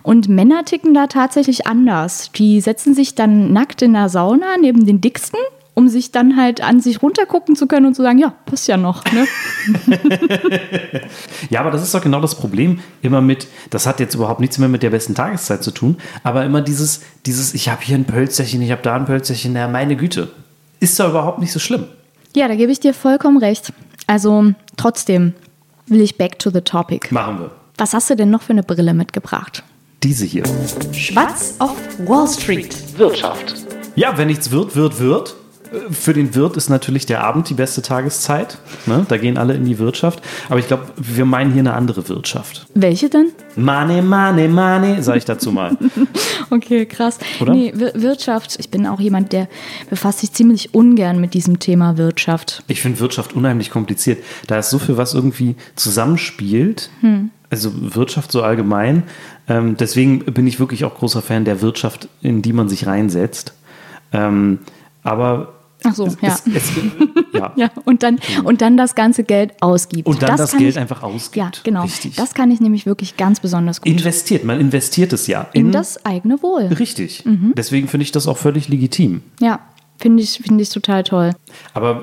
Und 0.03 0.29
Männer 0.29 0.65
ticken 0.65 0.95
da 0.95 1.07
tatsächlich 1.07 1.67
anders. 1.67 2.33
Die 2.33 2.61
setzen 2.61 2.95
sich 2.95 3.15
dann 3.15 3.53
nackt 3.53 3.83
in 3.83 3.93
der 3.93 4.09
Sauna 4.33 4.57
neben 4.61 4.87
den 4.87 5.01
Dicksten 5.01 5.39
um 5.75 5.89
sich 5.89 6.13
dann 6.13 6.37
halt 6.37 6.61
an 6.61 6.81
sich 6.81 7.03
runtergucken 7.03 7.57
zu 7.57 7.67
können 7.67 7.87
und 7.87 7.95
zu 7.95 8.03
sagen, 8.03 8.19
ja, 8.19 8.35
passt 8.45 8.69
ja 8.69 8.77
noch. 8.77 9.05
Ne? 9.11 9.27
Ja, 11.49 11.61
aber 11.61 11.71
das 11.71 11.83
ist 11.83 11.95
doch 11.95 12.03
genau 12.03 12.21
das 12.21 12.35
Problem. 12.35 12.81
Immer 13.01 13.23
mit, 13.23 13.47
das 13.71 13.87
hat 13.87 13.99
jetzt 13.99 14.15
überhaupt 14.15 14.41
nichts 14.41 14.59
mehr 14.59 14.69
mit 14.69 14.83
der 14.83 14.91
besten 14.91 15.15
Tageszeit 15.15 15.63
zu 15.63 15.71
tun, 15.71 15.97
aber 16.23 16.45
immer 16.45 16.61
dieses, 16.61 17.01
dieses 17.25 17.55
ich 17.55 17.71
habe 17.71 17.81
hier 17.83 17.97
ein 17.97 18.05
Pölzerchen, 18.05 18.61
ich 18.61 18.71
habe 18.71 18.83
da 18.83 18.95
ein 18.95 19.07
Pölzerchen, 19.07 19.55
na, 19.55 19.67
meine 19.67 19.97
Güte. 19.97 20.29
Ist 20.81 21.01
doch 21.01 21.09
überhaupt 21.09 21.39
nicht 21.39 21.53
so 21.53 21.59
schlimm. 21.59 21.87
Ja, 22.37 22.49
da 22.49 22.55
gebe 22.55 22.71
ich 22.71 22.81
dir 22.81 22.93
vollkommen 22.93 23.39
recht. 23.39 23.73
Also 24.07 24.53
trotzdem 24.77 25.33
will 25.87 26.03
ich 26.03 26.19
back 26.19 26.39
to 26.39 26.51
the 26.51 26.61
topic. 26.61 27.13
Machen 27.13 27.41
wir. 27.41 27.51
Was 27.79 27.95
hast 27.95 28.11
du 28.11 28.15
denn 28.15 28.29
noch 28.29 28.43
für 28.43 28.53
eine 28.53 28.63
Brille 28.63 28.93
mitgebracht? 28.93 29.63
Diese 30.03 30.27
hier. 30.27 30.45
Schwarz 30.93 31.55
auf 31.61 31.77
Wall 32.07 32.29
Street. 32.29 32.77
Wirtschaft. 32.99 33.72
Ja, 33.95 34.17
wenn 34.19 34.29
nichts 34.29 34.51
wird, 34.51 34.75
wird, 34.77 34.99
wird. 35.01 35.37
Für 35.91 36.13
den 36.13 36.35
Wirt 36.35 36.59
ist 36.59 36.69
natürlich 36.69 37.07
der 37.07 37.25
Abend 37.25 37.49
die 37.49 37.55
beste 37.55 37.81
Tageszeit. 37.81 38.59
Ne? 38.85 39.07
Da 39.09 39.17
gehen 39.17 39.39
alle 39.39 39.55
in 39.55 39.65
die 39.65 39.79
Wirtschaft. 39.79 40.21
Aber 40.51 40.59
ich 40.59 40.67
glaube, 40.67 40.85
wir 40.99 41.25
meinen 41.25 41.51
hier 41.53 41.61
eine 41.61 41.73
andere 41.73 42.11
Wirtschaft. 42.11 42.67
Welche 42.75 43.09
denn? 43.09 43.29
Money, 43.57 44.03
money, 44.03 44.49
money, 44.49 45.03
sage 45.03 45.19
ich 45.19 45.25
dazu 45.25 45.51
mal. 45.53 45.77
Okay, 46.51 46.85
krass. 46.85 47.19
Oder? 47.41 47.55
Nee, 47.55 47.73
Wir- 47.75 47.95
Wirtschaft. 47.95 48.57
Ich 48.59 48.69
bin 48.69 48.87
auch 48.87 49.01
jemand, 49.01 49.33
der 49.33 49.49
befasst 49.89 50.19
sich 50.19 50.33
ziemlich 50.35 50.75
ungern 50.75 51.19
mit 51.19 51.33
diesem 51.33 51.59
Thema 51.59 51.97
Wirtschaft. 51.97 52.63
Ich 52.69 52.83
finde 52.83 53.01
Wirtschaft 53.01 53.33
unheimlich 53.35 53.71
kompliziert. 53.71 54.23
Da 54.49 54.59
ist 54.59 54.69
so 54.69 54.79
viel, 54.79 54.99
was 54.99 55.15
irgendwie 55.15 55.57
zusammenspielt. 55.77 56.91
Also 57.49 57.73
Wirtschaft 57.95 58.33
so 58.33 58.43
allgemein. 58.43 59.05
Ähm, 59.49 59.79
deswegen 59.79 60.19
bin 60.27 60.47
ich 60.47 60.61
wirklich 60.61 60.85
auch 60.85 60.95
großer 60.95 61.23
Fan 61.23 61.47
der 61.47 61.63
Wirtschaft, 61.63 62.09
in 62.21 62.43
die 62.43 62.53
man 62.53 62.69
sich 62.69 62.87
reinsetzt. 62.87 63.55
Ähm, 64.13 64.59
aber 65.03 65.55
Ach 65.85 65.95
so, 65.95 66.07
es, 66.07 66.17
ja. 66.21 66.29
es, 66.29 66.45
es, 66.55 66.73
ja. 67.33 67.53
Ja, 67.57 67.71
und 67.85 68.03
dann, 68.03 68.19
und 68.45 68.63
dann 68.63 68.77
das 68.77 68.95
ganze 68.95 69.25
Geld 69.25 69.55
ausgibt. 69.61 70.07
Und 70.07 70.23
dann 70.23 70.37
das, 70.37 70.53
kann 70.53 70.61
Geld 70.61 70.71
ich, 70.71 70.79
einfach 70.79 71.03
ausgibt. 71.03 71.37
Ja, 71.37 71.51
genau. 71.65 71.83
Richtig. 71.83 72.17
Das 72.17 72.35
kann 72.35 72.51
ich 72.51 72.61
nämlich 72.61 72.87
wirklich 72.87 73.17
ganz 73.17 73.41
besonders 73.41 73.81
gut. 73.81 73.91
investiert. 73.91 74.45
Man 74.45 74.61
investiert 74.61 75.13
es 75.13 75.27
ja 75.27 75.49
in 75.53 75.73
das 75.73 76.05
eigene 76.05 76.43
Wohl. 76.43 76.67
Richtig. 76.67 77.25
Mhm. 77.25 77.55
Deswegen 77.57 77.89
finde 77.89 78.03
ich 78.03 78.13
das 78.13 78.27
auch 78.27 78.39
völlig 78.39 78.69
legitim. 78.69 79.23
Ja, 79.41 79.61
finde 79.99 80.23
ich, 80.23 80.41
finde 80.45 80.63
ich 80.63 80.69
total 80.69 81.03
toll. 81.03 81.33
Aber 81.75 82.03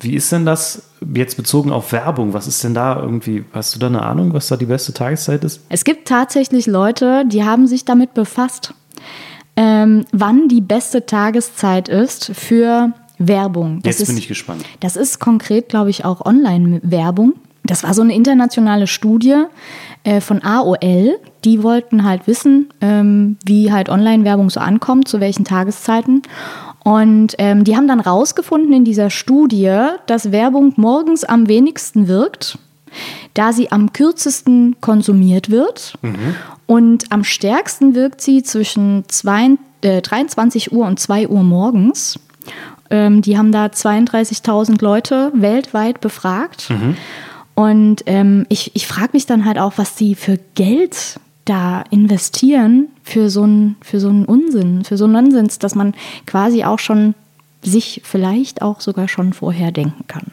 wie 0.00 0.14
ist 0.14 0.32
denn 0.32 0.44
das 0.44 0.90
jetzt 1.14 1.36
bezogen 1.36 1.70
auf 1.70 1.92
Werbung? 1.92 2.32
Was 2.32 2.46
ist 2.46 2.62
denn 2.64 2.74
da 2.74 3.00
irgendwie? 3.00 3.44
Hast 3.52 3.74
du 3.74 3.78
da 3.78 3.86
eine 3.86 4.02
Ahnung, 4.02 4.32
was 4.32 4.48
da 4.48 4.56
die 4.56 4.66
beste 4.66 4.92
Tageszeit 4.92 5.44
ist? 5.44 5.60
Es 5.68 5.84
gibt 5.84 6.08
tatsächlich 6.08 6.66
Leute, 6.66 7.24
die 7.26 7.44
haben 7.44 7.66
sich 7.66 7.84
damit 7.84 8.14
befasst, 8.14 8.74
ähm, 9.56 10.04
wann 10.12 10.48
die 10.48 10.60
beste 10.60 11.06
Tageszeit 11.06 11.88
ist 11.88 12.32
für 12.34 12.92
Werbung. 13.18 13.80
Das 13.82 13.98
Jetzt 13.98 14.02
ist, 14.02 14.08
bin 14.08 14.18
ich 14.18 14.28
gespannt. 14.28 14.64
Das 14.80 14.96
ist 14.96 15.18
konkret, 15.18 15.68
glaube 15.68 15.90
ich, 15.90 16.04
auch 16.04 16.24
Online-Werbung. 16.24 17.34
Das 17.64 17.84
war 17.84 17.94
so 17.94 18.02
eine 18.02 18.14
internationale 18.14 18.86
Studie 18.86 19.44
äh, 20.04 20.20
von 20.20 20.42
AOL. 20.42 21.18
Die 21.44 21.62
wollten 21.62 22.04
halt 22.04 22.26
wissen, 22.26 22.68
ähm, 22.80 23.36
wie 23.44 23.70
halt 23.70 23.88
Online-Werbung 23.88 24.50
so 24.50 24.60
ankommt, 24.60 25.06
zu 25.06 25.20
welchen 25.20 25.44
Tageszeiten. 25.44 26.22
Und 26.84 27.34
ähm, 27.38 27.62
die 27.62 27.76
haben 27.76 27.86
dann 27.86 28.00
rausgefunden 28.00 28.72
in 28.72 28.84
dieser 28.84 29.10
Studie, 29.10 29.86
dass 30.06 30.32
Werbung 30.32 30.72
morgens 30.76 31.22
am 31.22 31.48
wenigsten 31.48 32.08
wirkt, 32.08 32.58
da 33.34 33.52
sie 33.52 33.70
am 33.72 33.92
kürzesten 33.92 34.76
konsumiert 34.80 35.50
wird. 35.50 35.94
Und 36.66 37.10
am 37.10 37.24
stärksten 37.24 37.94
wirkt 37.94 38.20
sie 38.20 38.42
zwischen 38.42 39.04
zwei, 39.08 39.56
äh, 39.82 40.00
23 40.00 40.72
Uhr 40.72 40.86
und 40.86 40.98
2 41.00 41.28
Uhr 41.28 41.42
morgens. 41.42 42.18
Ähm, 42.90 43.22
die 43.22 43.38
haben 43.38 43.52
da 43.52 43.66
32.000 43.66 44.82
Leute 44.82 45.32
weltweit 45.34 46.00
befragt. 46.00 46.68
Und 47.54 48.02
ähm, 48.06 48.46
ich, 48.48 48.74
ich 48.74 48.86
frage 48.86 49.10
mich 49.12 49.26
dann 49.26 49.44
halt 49.44 49.58
auch, 49.58 49.74
was 49.76 49.94
die 49.94 50.14
für 50.14 50.38
Geld 50.54 51.18
da 51.44 51.84
investieren 51.90 52.88
für 53.02 53.28
so 53.28 53.42
einen 53.42 53.76
für 53.82 53.98
so 53.98 54.08
einen 54.08 54.24
Unsinn, 54.24 54.84
für 54.84 54.96
so 54.96 55.04
einen 55.04 55.14
Nonsens, 55.14 55.58
dass 55.58 55.74
man 55.74 55.94
quasi 56.26 56.64
auch 56.64 56.78
schon 56.78 57.14
sich 57.62 58.00
vielleicht 58.04 58.62
auch 58.62 58.80
sogar 58.80 59.08
schon 59.08 59.32
vorher 59.32 59.72
denken 59.72 60.04
kann, 60.06 60.26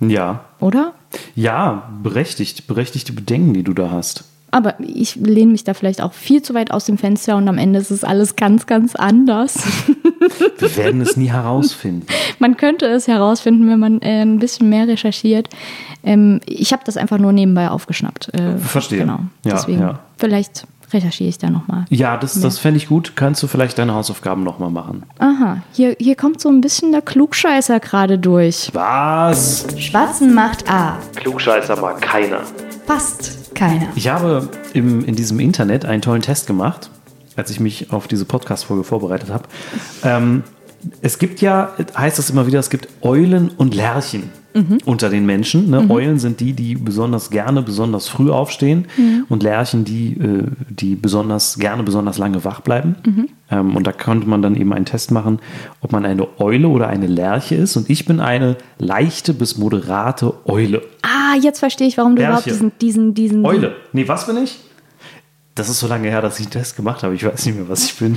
Ja. 0.00 0.44
Oder? 0.64 0.94
Ja, 1.36 1.90
berechtigt, 2.02 2.66
berechtigte 2.66 3.12
Bedenken, 3.12 3.52
die 3.52 3.62
du 3.62 3.74
da 3.74 3.90
hast. 3.90 4.24
Aber 4.50 4.74
ich 4.78 5.16
lehne 5.16 5.52
mich 5.52 5.64
da 5.64 5.74
vielleicht 5.74 6.00
auch 6.00 6.12
viel 6.12 6.40
zu 6.40 6.54
weit 6.54 6.70
aus 6.70 6.84
dem 6.84 6.96
Fenster 6.96 7.36
und 7.36 7.48
am 7.48 7.58
Ende 7.58 7.80
ist 7.80 7.90
es 7.90 8.04
alles 8.04 8.36
ganz, 8.36 8.66
ganz 8.66 8.94
anders. 8.94 9.58
Wir 10.58 10.76
werden 10.76 11.00
es 11.00 11.16
nie 11.16 11.30
herausfinden. 11.30 12.06
man 12.38 12.56
könnte 12.56 12.86
es 12.86 13.08
herausfinden, 13.08 13.68
wenn 13.68 13.80
man 13.80 14.00
äh, 14.00 14.22
ein 14.22 14.38
bisschen 14.38 14.70
mehr 14.70 14.88
recherchiert. 14.88 15.48
Ähm, 16.04 16.40
ich 16.46 16.72
habe 16.72 16.82
das 16.86 16.96
einfach 16.96 17.18
nur 17.18 17.32
nebenbei 17.32 17.68
aufgeschnappt. 17.68 18.32
Äh, 18.32 18.56
Verstehe. 18.58 19.00
Genau. 19.00 19.18
Ja, 19.44 19.54
Deswegen, 19.54 19.80
ja. 19.80 19.98
vielleicht 20.16 20.66
recherchiere 20.92 21.28
ich 21.28 21.38
da 21.38 21.50
nochmal. 21.50 21.84
Ja, 21.90 22.16
das, 22.16 22.40
das 22.40 22.58
fände 22.58 22.78
ich 22.78 22.88
gut. 22.88 23.12
Kannst 23.16 23.42
du 23.42 23.46
vielleicht 23.46 23.78
deine 23.78 23.94
Hausaufgaben 23.94 24.42
nochmal 24.42 24.70
machen? 24.70 25.04
Aha, 25.18 25.62
hier, 25.72 25.96
hier 25.98 26.16
kommt 26.16 26.40
so 26.40 26.48
ein 26.48 26.60
bisschen 26.60 26.92
der 26.92 27.02
Klugscheißer 27.02 27.80
gerade 27.80 28.18
durch. 28.18 28.70
Was? 28.72 29.66
Schwarzen 29.78 30.34
macht 30.34 30.70
A. 30.70 30.98
Klugscheißer 31.16 31.80
mag 31.80 32.00
keiner. 32.00 32.40
Fast 32.86 33.54
keiner. 33.54 33.88
Ich 33.94 34.08
habe 34.08 34.48
im, 34.72 35.04
in 35.04 35.14
diesem 35.14 35.40
Internet 35.40 35.84
einen 35.84 36.02
tollen 36.02 36.22
Test 36.22 36.46
gemacht, 36.46 36.90
als 37.36 37.50
ich 37.50 37.60
mich 37.60 37.92
auf 37.92 38.08
diese 38.08 38.24
Podcast-Folge 38.24 38.84
vorbereitet 38.84 39.30
habe. 39.30 39.44
Ähm, 40.02 40.44
es 41.00 41.18
gibt 41.18 41.40
ja, 41.40 41.70
heißt 41.96 42.18
es 42.18 42.30
immer 42.30 42.46
wieder, 42.46 42.58
es 42.58 42.70
gibt 42.70 42.88
Eulen 43.02 43.48
und 43.48 43.74
Lerchen 43.74 44.30
unter 44.84 45.10
den 45.10 45.26
Menschen. 45.26 45.70
Ne? 45.70 45.86
Eulen 45.90 46.18
sind 46.18 46.40
die, 46.40 46.52
die 46.52 46.76
besonders 46.76 47.30
gerne, 47.30 47.62
besonders 47.62 48.08
früh 48.08 48.30
aufstehen 48.30 48.86
und 49.28 49.42
Lerchen 49.42 49.84
die, 49.84 50.12
äh, 50.12 50.44
die 50.70 50.94
besonders 50.94 51.58
gerne, 51.58 51.82
besonders 51.82 52.18
lange 52.18 52.44
wach 52.44 52.60
bleiben. 52.60 52.94
Ähm, 53.50 53.76
und 53.76 53.86
da 53.86 53.92
konnte 53.92 54.28
man 54.28 54.42
dann 54.42 54.54
eben 54.56 54.72
einen 54.72 54.84
Test 54.84 55.10
machen, 55.10 55.40
ob 55.80 55.92
man 55.92 56.04
eine 56.06 56.26
Eule 56.38 56.68
oder 56.68 56.88
eine 56.88 57.06
Lerche 57.06 57.54
ist. 57.56 57.76
Und 57.76 57.90
ich 57.90 58.04
bin 58.04 58.20
eine 58.20 58.56
leichte 58.78 59.34
bis 59.34 59.58
moderate 59.58 60.34
Eule. 60.46 60.82
Ah, 61.02 61.36
jetzt 61.40 61.58
verstehe 61.58 61.86
ich, 61.86 61.98
warum 61.98 62.16
du 62.16 62.22
Lerche. 62.22 62.32
überhaupt 62.32 62.46
diesen, 62.46 62.72
diesen, 62.80 63.14
diesen. 63.14 63.44
Eule. 63.44 63.76
Nee, 63.92 64.08
was 64.08 64.26
bin 64.26 64.36
ich? 64.42 64.58
Das 65.54 65.68
ist 65.68 65.80
so 65.80 65.86
lange 65.86 66.08
her, 66.08 66.20
dass 66.20 66.38
ich 66.40 66.46
einen 66.46 66.52
Test 66.52 66.76
gemacht 66.76 67.02
habe. 67.02 67.14
Ich 67.14 67.24
weiß 67.24 67.46
nicht 67.46 67.56
mehr, 67.56 67.68
was 67.68 67.84
ich 67.84 67.96
bin. 67.96 68.16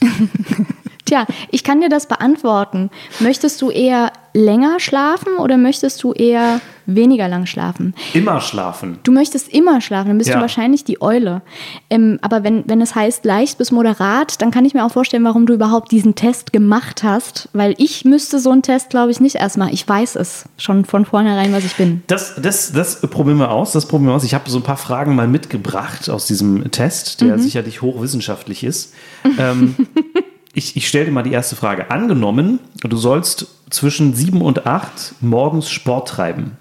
Tja, 1.08 1.24
ich 1.50 1.64
kann 1.64 1.80
dir 1.80 1.88
das 1.88 2.06
beantworten. 2.06 2.90
Möchtest 3.18 3.62
du 3.62 3.70
eher 3.70 4.12
länger 4.34 4.78
schlafen 4.78 5.36
oder 5.38 5.56
möchtest 5.56 6.02
du 6.02 6.12
eher 6.12 6.60
weniger 6.84 7.28
lang 7.28 7.46
schlafen? 7.46 7.94
Immer 8.12 8.42
schlafen. 8.42 8.98
Du 9.04 9.10
möchtest 9.10 9.48
immer 9.48 9.80
schlafen, 9.80 10.08
dann 10.08 10.18
bist 10.18 10.28
Ja. 10.28 10.36
du 10.36 10.42
wahrscheinlich 10.42 10.84
die 10.84 11.00
Eule. 11.00 11.40
Ähm, 11.88 12.18
aber 12.20 12.44
wenn, 12.44 12.62
wenn 12.68 12.82
es 12.82 12.94
heißt 12.94 13.24
leicht 13.24 13.56
bis 13.56 13.72
moderat, 13.72 14.40
dann 14.42 14.50
kann 14.50 14.66
ich 14.66 14.74
mir 14.74 14.84
auch 14.84 14.92
vorstellen, 14.92 15.24
warum 15.24 15.46
du 15.46 15.54
überhaupt 15.54 15.90
diesen 15.92 16.14
Test 16.14 16.52
gemacht 16.52 17.02
hast. 17.02 17.48
Weil 17.54 17.74
ich 17.78 18.04
müsste 18.04 18.38
so 18.38 18.50
einen 18.50 18.62
Test, 18.62 18.90
glaube 18.90 19.10
ich, 19.10 19.18
nicht 19.18 19.36
erst 19.36 19.56
machen. 19.56 19.72
Ich 19.72 19.88
weiß 19.88 20.14
es 20.16 20.44
schon 20.58 20.84
von 20.84 21.06
vornherein, 21.06 21.54
was 21.54 21.64
ich 21.64 21.74
bin. 21.76 22.02
Das, 22.06 22.34
das, 22.40 22.70
das 22.72 23.00
probieren 23.00 23.38
wir 23.38 23.50
aus. 23.50 23.72
Das 23.72 23.86
probieren 23.88 24.10
wir 24.10 24.14
aus. 24.16 24.24
Ich 24.24 24.34
habe 24.34 24.48
so 24.50 24.58
ein 24.58 24.62
paar 24.62 24.76
Fragen 24.76 25.14
mal 25.16 25.26
mitgebracht 25.26 26.10
aus 26.10 26.26
diesem 26.26 26.70
Test, 26.70 27.22
der 27.22 27.38
sicherlich 27.38 27.80
hochwissenschaftlich 27.80 28.62
ist. 28.62 28.92
Ähm, 29.38 29.74
ich 30.54 30.76
ich 30.76 30.88
stelle 30.88 31.06
dir 31.06 31.12
mal 31.12 31.22
die 31.22 31.32
erste 31.32 31.56
Frage. 31.56 31.90
Angenommen, 31.90 32.60
du 32.80 32.96
sollst 32.96 33.46
zwischen 33.70 34.14
sieben 34.14 34.42
und 34.42 34.66
acht 34.66 35.14
morgens 35.20 35.70
Sport 35.70 36.08
treiben. 36.08 36.56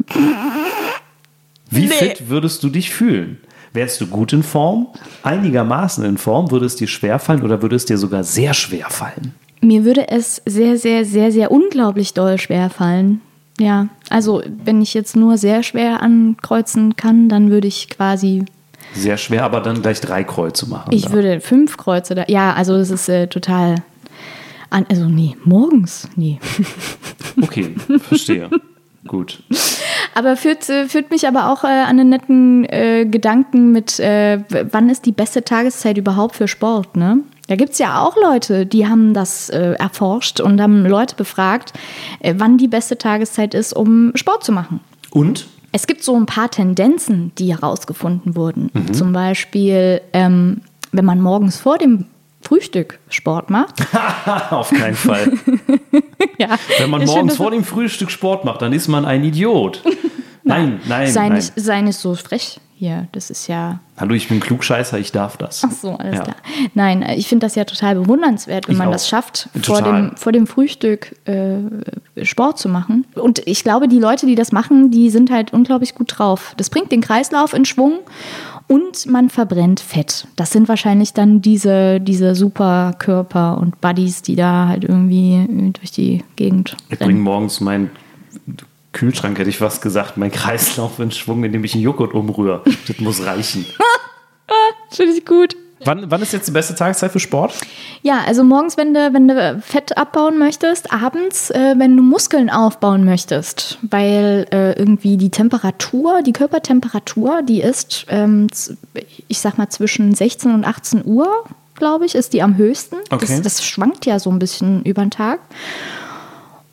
Wie 1.70 1.88
fit 1.88 2.30
würdest 2.30 2.64
du 2.64 2.70
dich 2.70 2.92
fühlen? 2.92 3.40
Wärst 3.74 4.00
du 4.02 4.08
gut 4.08 4.34
in 4.34 4.44
Form, 4.44 4.88
einigermaßen 5.24 6.04
in 6.04 6.18
Form, 6.18 6.52
würde 6.52 6.66
es 6.66 6.76
dir 6.76 6.88
schwer 6.88 7.20
fallen 7.20 7.44
oder 7.44 7.62
würde 7.62 7.76
es 7.76 7.86
dir 7.86 7.98
sogar 7.98 8.24
sehr 8.24 8.54
schwer 8.54 8.90
fallen? 8.90 9.36
Mir 9.62 9.84
würde 9.84 10.08
es 10.08 10.42
sehr, 10.46 10.78
sehr, 10.78 11.04
sehr, 11.06 11.32
sehr 11.32 11.52
unglaublich 11.52 12.14
doll 12.14 12.40
schwer 12.40 12.70
fallen. 12.70 13.22
Ja, 13.60 13.88
also 14.10 14.44
wenn 14.64 14.82
ich 14.82 14.94
jetzt 14.94 15.16
nur 15.16 15.38
sehr 15.38 15.64
schwer 15.64 16.02
ankreuzen 16.02 16.96
kann, 16.96 17.28
dann 17.28 17.50
würde 17.50 17.68
ich 17.68 17.90
quasi 17.90 18.46
Sehr 18.94 19.18
schwer, 19.18 19.44
aber 19.44 19.62
dann 19.62 19.82
gleich 19.82 20.02
drei 20.02 20.24
Kreuze 20.24 20.68
machen. 20.70 20.92
Ich 20.92 21.04
da. 21.04 21.12
würde 21.12 21.40
fünf 21.40 21.78
Kreuze 21.78 22.16
da. 22.16 22.26
Ja, 22.28 22.54
also 22.54 22.78
das 22.78 22.90
ist 22.90 23.10
äh, 23.10 23.28
total. 23.28 23.76
An, 24.70 24.86
also 24.90 25.06
nee, 25.06 25.36
morgens, 25.44 26.10
nee. 26.16 26.40
Okay, 27.42 27.76
verstehe. 28.00 28.50
Gut. 29.06 29.42
Aber 30.16 30.36
führt, 30.36 30.68
äh, 30.70 30.88
führt 30.88 31.12
mich 31.12 31.28
aber 31.28 31.52
auch 31.52 31.64
äh, 31.64 31.68
an 31.68 32.00
einen 32.00 32.10
netten 32.10 32.66
äh, 32.66 33.06
Gedanken 33.06 33.72
mit, 33.72 34.00
äh, 34.00 34.40
wann 34.72 34.90
ist 34.90 35.06
die 35.06 35.12
beste 35.12 35.44
Tageszeit 35.44 35.98
überhaupt 35.98 36.36
für 36.36 36.48
Sport, 36.48 36.98
ne? 36.98 37.20
Da 37.48 37.56
gibt 37.56 37.74
es 37.74 37.80
ja 37.80 38.02
auch 38.02 38.18
Leute, 38.18 38.66
die 38.66 38.88
haben 38.88 39.14
das 39.14 39.50
äh, 39.50 39.76
erforscht 39.80 40.42
und 40.42 40.60
haben 40.60 40.86
Leute 40.86 41.16
befragt, 41.16 41.72
äh, 42.20 42.34
wann 42.38 42.58
die 42.58 42.68
beste 42.68 42.98
Tageszeit 42.98 43.54
ist, 43.54 43.74
um 43.74 44.12
Sport 44.16 44.44
zu 44.44 44.52
machen. 44.52 44.82
Und? 45.12 45.48
Es 45.78 45.86
gibt 45.86 46.04
so 46.04 46.16
ein 46.16 46.26
paar 46.26 46.50
Tendenzen, 46.50 47.34
die 47.38 47.56
herausgefunden 47.56 48.36
wurden. 48.36 48.72
Mhm. 48.74 48.94
Zum 48.96 49.14
Beispiel, 49.14 50.02
ähm, 50.12 50.62
wenn 50.92 51.06
man 51.06 51.22
morgens 51.22 51.58
vor 51.58 51.78
dem 51.78 52.06
Frühstück 52.42 52.98
Sport 53.10 53.52
macht. 53.52 53.76
Auf 54.50 54.72
keinen 54.72 54.96
Fall. 54.96 55.34
ja. 56.40 56.58
Wenn 56.80 56.90
man 56.90 57.06
morgens 57.06 57.36
vor 57.36 57.52
dem 57.52 57.64
Frühstück 57.64 58.10
Sport 58.10 58.44
macht, 58.44 58.64
dann 58.64 58.74
ist 58.74 58.88
man 58.88 59.06
ein 59.06 59.24
Idiot. 59.24 59.84
Nein, 60.44 60.80
nein, 60.88 61.12
sei, 61.12 61.28
nein. 61.28 61.34
nicht, 61.34 61.54
sei 61.58 61.82
nicht 61.82 61.98
so 61.98 62.16
frech 62.16 62.60
hier. 62.78 63.08
Das 63.12 63.30
ist 63.30 63.48
ja. 63.48 63.80
Hallo, 63.98 64.14
ich 64.14 64.28
bin 64.30 64.40
Klugscheißer, 64.40 65.00
ich 65.00 65.12
darf 65.12 65.36
das. 65.38 65.64
Ach 65.66 65.72
so, 65.72 65.92
alles 65.96 66.16
Ja. 66.18 66.24
klar. 66.24 66.36
Nein, 66.76 67.02
äh, 67.02 67.16
ich 67.16 67.28
finde 67.28 67.46
das 67.48 67.56
ja 67.56 67.66
total 67.66 67.96
bewundernswert, 67.96 68.68
wenn 68.68 68.74
Ich 68.74 68.78
man 68.78 68.90
auch. 68.90 68.92
das 68.92 69.08
schafft, 69.10 69.50
vor 69.64 69.82
dem, 69.82 70.16
vor 70.16 70.32
dem 70.32 70.46
Frühstück 70.48 71.16
äh, 71.28 71.58
Sport 72.24 72.60
zu 72.60 72.70
machen. 72.70 73.06
Und 73.16 73.42
ich 73.48 73.64
glaube, 73.64 73.88
die 73.88 74.00
Leute, 74.00 74.26
die 74.28 74.36
das 74.36 74.52
machen, 74.52 74.92
die 74.92 75.10
sind 75.10 75.32
halt 75.32 75.54
unglaublich 75.54 75.96
gut 75.96 76.14
drauf. 76.20 76.54
Das 76.58 76.70
bringt 76.70 76.92
den 76.92 77.02
Kreislauf 77.02 77.54
in 77.54 77.66
Schwung 77.66 78.00
und 78.68 79.06
man 79.08 79.30
verbrennt 79.30 79.80
Fett. 79.80 80.28
Das 80.36 80.52
sind 80.52 80.68
wahrscheinlich 80.70 81.14
dann 81.14 81.42
diese, 81.42 82.00
diese 82.00 82.36
Superkörper 82.36 83.58
und 83.58 83.82
Buddies, 83.82 84.22
die 84.22 84.36
da 84.36 84.68
halt 84.68 84.84
irgendwie 84.84 85.72
durch 85.74 85.92
die 85.92 86.24
Gegend 86.36 86.78
Ich 86.90 87.00
bringe 87.00 87.20
morgens 87.20 87.60
meinen 87.62 87.90
Kühlschrank, 88.98 89.38
hätte 89.38 89.50
ich 89.50 89.62
was 89.62 89.80
gesagt, 89.80 90.18
mein 90.18 90.32
Kreislauf 90.32 90.98
in 91.00 91.12
Schwung, 91.12 91.44
indem 91.44 91.64
ich 91.64 91.76
einen 91.76 91.84
Joghurt 91.84 92.14
umrühre. 92.14 92.64
Das 92.88 93.00
muss 93.00 93.24
reichen. 93.24 93.66
Finde 94.90 95.14
ich 95.14 95.26
gut. 95.26 95.56
Wann, 95.86 96.10
wann 96.10 96.22
ist 96.24 96.34
jetzt 96.34 96.48
die 96.48 96.52
beste 96.52 96.74
Tageszeit 96.74 97.12
für 97.12 97.20
Sport? 97.20 97.54
Ja, 98.02 98.22
also 98.26 98.44
morgens, 98.44 98.78
wenn 98.78 98.96
du, 98.96 99.14
wenn 99.14 99.28
du 99.28 99.62
Fett 99.64 99.96
abbauen 99.96 100.40
möchtest, 100.40 100.92
abends, 100.92 101.52
äh, 101.52 101.76
wenn 101.78 101.96
du 101.96 102.02
Muskeln 102.02 102.50
aufbauen 102.50 103.06
möchtest, 103.06 103.78
weil 103.84 104.48
äh, 104.52 104.74
irgendwie 104.74 105.18
die 105.18 105.30
Temperatur, 105.30 106.24
die 106.24 106.34
Körpertemperatur, 106.34 107.44
die 107.44 107.62
ist, 107.62 108.08
ähm, 108.10 108.48
ich 109.28 109.40
sag 109.40 109.60
mal, 109.60 109.70
zwischen 109.70 110.16
16 110.16 110.52
und 110.52 110.66
18 110.66 111.06
Uhr, 111.06 111.44
glaube 111.76 112.08
ich, 112.08 112.16
ist 112.16 112.34
die 112.34 112.42
am 112.42 112.58
höchsten. 112.58 112.96
Okay. 113.12 113.28
Das, 113.28 113.42
das 113.44 113.64
schwankt 113.64 114.08
ja 114.08 114.18
so 114.18 114.32
ein 114.32 114.40
bisschen 114.40 114.82
über 114.84 115.04
den 115.04 115.12
Tag. 115.12 115.42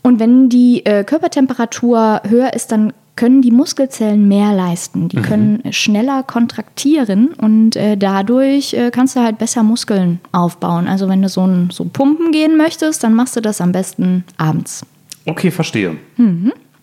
Und 0.04 0.20
wenn 0.20 0.50
die 0.50 0.84
äh, 0.84 1.02
Körpertemperatur 1.02 2.20
höher 2.28 2.52
ist, 2.52 2.70
dann 2.70 2.92
können 3.16 3.42
die 3.42 3.50
Muskelzellen 3.50 4.28
mehr 4.28 4.52
leisten. 4.52 5.08
Die 5.08 5.16
können 5.16 5.62
schneller 5.70 6.22
kontraktieren 6.24 7.28
und 7.28 7.74
äh, 7.74 7.96
dadurch 7.96 8.74
äh, 8.74 8.90
kannst 8.90 9.16
du 9.16 9.20
halt 9.20 9.38
besser 9.38 9.62
Muskeln 9.62 10.20
aufbauen. 10.32 10.88
Also 10.88 11.08
wenn 11.08 11.22
du 11.22 11.28
so, 11.28 11.46
ein, 11.46 11.70
so 11.70 11.84
pumpen 11.84 12.32
gehen 12.32 12.56
möchtest, 12.56 13.02
dann 13.02 13.14
machst 13.14 13.34
du 13.36 13.40
das 13.40 13.60
am 13.60 13.72
besten 13.72 14.24
abends. 14.36 14.84
Okay, 15.26 15.50
verstehe. 15.50 15.96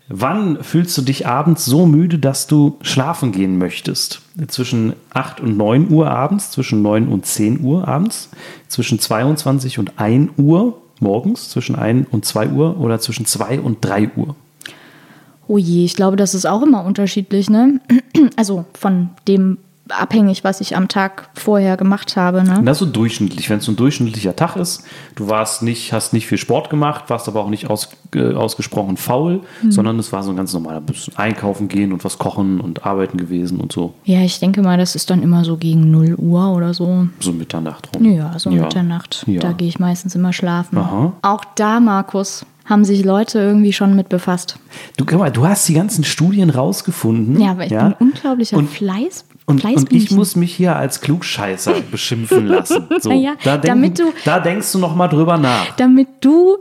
Wann 0.07 0.63
fühlst 0.63 0.97
du 0.97 1.03
dich 1.03 1.27
abends 1.27 1.65
so 1.65 1.85
müde, 1.85 2.17
dass 2.17 2.47
du 2.47 2.77
schlafen 2.81 3.31
gehen 3.31 3.57
möchtest? 3.57 4.21
Zwischen 4.47 4.93
8 5.13 5.41
und 5.41 5.57
9 5.57 5.91
Uhr 5.91 6.09
abends, 6.09 6.51
zwischen 6.51 6.81
9 6.81 7.07
und 7.07 7.25
10 7.25 7.61
Uhr 7.61 7.87
abends, 7.87 8.29
zwischen 8.67 8.99
22 8.99 9.79
und 9.79 9.99
1 9.99 10.31
Uhr 10.37 10.80
morgens, 11.01 11.50
zwischen 11.50 11.75
1 11.75 12.08
und 12.12 12.25
2 12.25 12.50
Uhr 12.50 12.79
oder 12.79 13.00
zwischen 13.00 13.25
2 13.25 13.60
und 13.60 13.77
3 13.81 14.12
Uhr? 14.15 14.36
Oh 15.48 15.58
je, 15.58 15.84
ich 15.84 15.96
glaube, 15.96 16.15
das 16.15 16.34
ist 16.34 16.46
auch 16.46 16.62
immer 16.62 16.86
unterschiedlich, 16.86 17.50
ne? 17.50 17.81
Also 18.38 18.65
von 18.74 19.10
dem 19.27 19.58
abhängig, 19.91 20.43
was 20.43 20.62
ich 20.62 20.75
am 20.75 20.88
Tag 20.88 21.29
vorher 21.33 21.77
gemacht 21.77 22.15
habe, 22.15 22.43
ne? 22.43 22.69
Ist 22.71 22.77
so 22.79 22.86
durchschnittlich. 22.86 23.50
Wenn 23.50 23.57
es 23.60 23.65
so 23.65 23.71
ein 23.71 23.75
durchschnittlicher 23.75 24.36
Tag 24.36 24.55
ist, 24.55 24.83
du 25.15 25.27
warst 25.27 25.62
nicht, 25.63 25.93
hast 25.93 26.13
nicht 26.13 26.27
viel 26.27 26.38
Sport 26.38 26.69
gemacht, 26.69 27.05
warst 27.10 27.27
aber 27.27 27.41
auch 27.41 27.50
nicht 27.50 27.69
aus, 27.69 27.89
äh, 28.15 28.33
ausgesprochen 28.33 28.98
faul, 28.98 29.41
sondern 29.69 30.00
es 30.00 30.12
war 30.12 30.24
so 30.24 30.31
ein 30.31 30.36
ganz 30.38 30.53
normaler 30.53 30.81
bisschen 30.81 31.15
einkaufen 31.17 31.67
gehen 31.67 31.91
und 31.93 32.03
was 32.03 32.17
kochen 32.17 32.60
und 32.62 32.86
arbeiten 32.86 33.17
gewesen 33.17 33.60
und 33.60 33.71
so. 33.71 33.93
Ja, 34.05 34.21
ich 34.21 34.39
denke 34.39 34.62
mal, 34.62 34.77
das 34.77 34.95
ist 34.95 35.10
dann 35.10 35.21
immer 35.24 35.43
so 35.43 35.57
gegen 35.57 35.91
0 35.91 36.15
Uhr 36.17 36.53
oder 36.55 36.74
so. 36.74 37.07
So 37.19 37.31
Mitternacht 37.31 37.89
rum. 37.95 38.05
Ja, 38.12 38.38
so 38.39 38.50
Mitternacht. 38.50 39.24
Ja. 39.27 39.41
Da 39.41 39.51
gehe 39.51 39.67
ich 39.67 39.79
meistens 39.79 40.15
immer 40.15 40.33
schlafen. 40.33 40.77
Aha. 40.77 41.13
Auch 41.21 41.43
da, 41.55 41.79
Markus, 41.79 42.45
haben 42.65 42.86
sich 42.86 43.03
Leute 43.03 43.39
irgendwie 43.39 43.74
schon 43.74 43.95
mit 43.95 44.07
befasst. 44.10 44.57
Du, 44.98 45.05
guck 45.05 45.19
mal, 45.19 45.31
du 45.31 45.45
hast 45.48 45.67
die 45.67 45.74
ganzen 45.74 46.03
Studien 46.03 46.50
rausgefunden. 46.50 47.39
Ja, 47.41 47.51
aber 47.51 47.63
ich 47.65 47.69
bin 47.69 47.93
unglaublicher 48.00 48.57
Und- 48.57 48.69
Fleiß. 48.69 49.25
Und, 49.48 49.65
und 49.65 49.91
ich 49.91 50.12
muss 50.12 50.36
mich 50.36 50.53
hier 50.55 50.75
als 50.75 51.01
Klugscheißer 51.01 51.74
beschimpfen 51.91 52.48
lassen. 52.48 52.88
So, 53.00 53.10
Na 53.10 53.15
ja, 53.15 53.33
da, 53.43 53.57
damit 53.57 54.00
du- 54.00 54.13
da 54.24 54.39
denkst 54.39 54.71
du 54.71 54.79
noch 54.79 54.95
mal 54.95 55.07
drüber 55.10 55.38
nach. 55.38 55.75
damit 55.77 56.07
du 56.21 56.57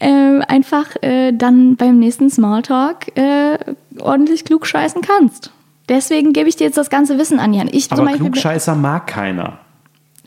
äh, 0.00 0.40
einfach 0.48 0.86
äh, 1.02 1.32
dann 1.32 1.76
beim 1.76 1.98
nächsten 1.98 2.28
Smalltalk 2.30 3.16
äh, 3.16 3.58
ordentlich 3.98 4.44
klug 4.44 4.66
scheißen 4.66 5.00
kannst. 5.00 5.52
Deswegen 5.88 6.32
gebe 6.32 6.48
ich 6.48 6.56
dir 6.56 6.64
jetzt 6.64 6.76
das 6.78 6.90
ganze 6.90 7.18
Wissen 7.18 7.38
an, 7.38 7.52
Jan. 7.54 7.68
Ich 7.70 7.90
Aber 7.92 8.02
Beispiel 8.04 8.20
Klugscheißer 8.22 8.74
mag 8.74 9.06
keiner. 9.06 9.58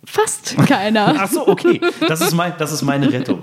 fast 0.06 0.56
keiner. 0.68 1.16
Ach 1.20 1.28
so, 1.30 1.48
okay. 1.48 1.82
Das 2.08 2.22
ist, 2.22 2.34
mein, 2.34 2.54
das 2.58 2.72
ist 2.72 2.82
meine 2.84 3.12
Rettung. 3.12 3.42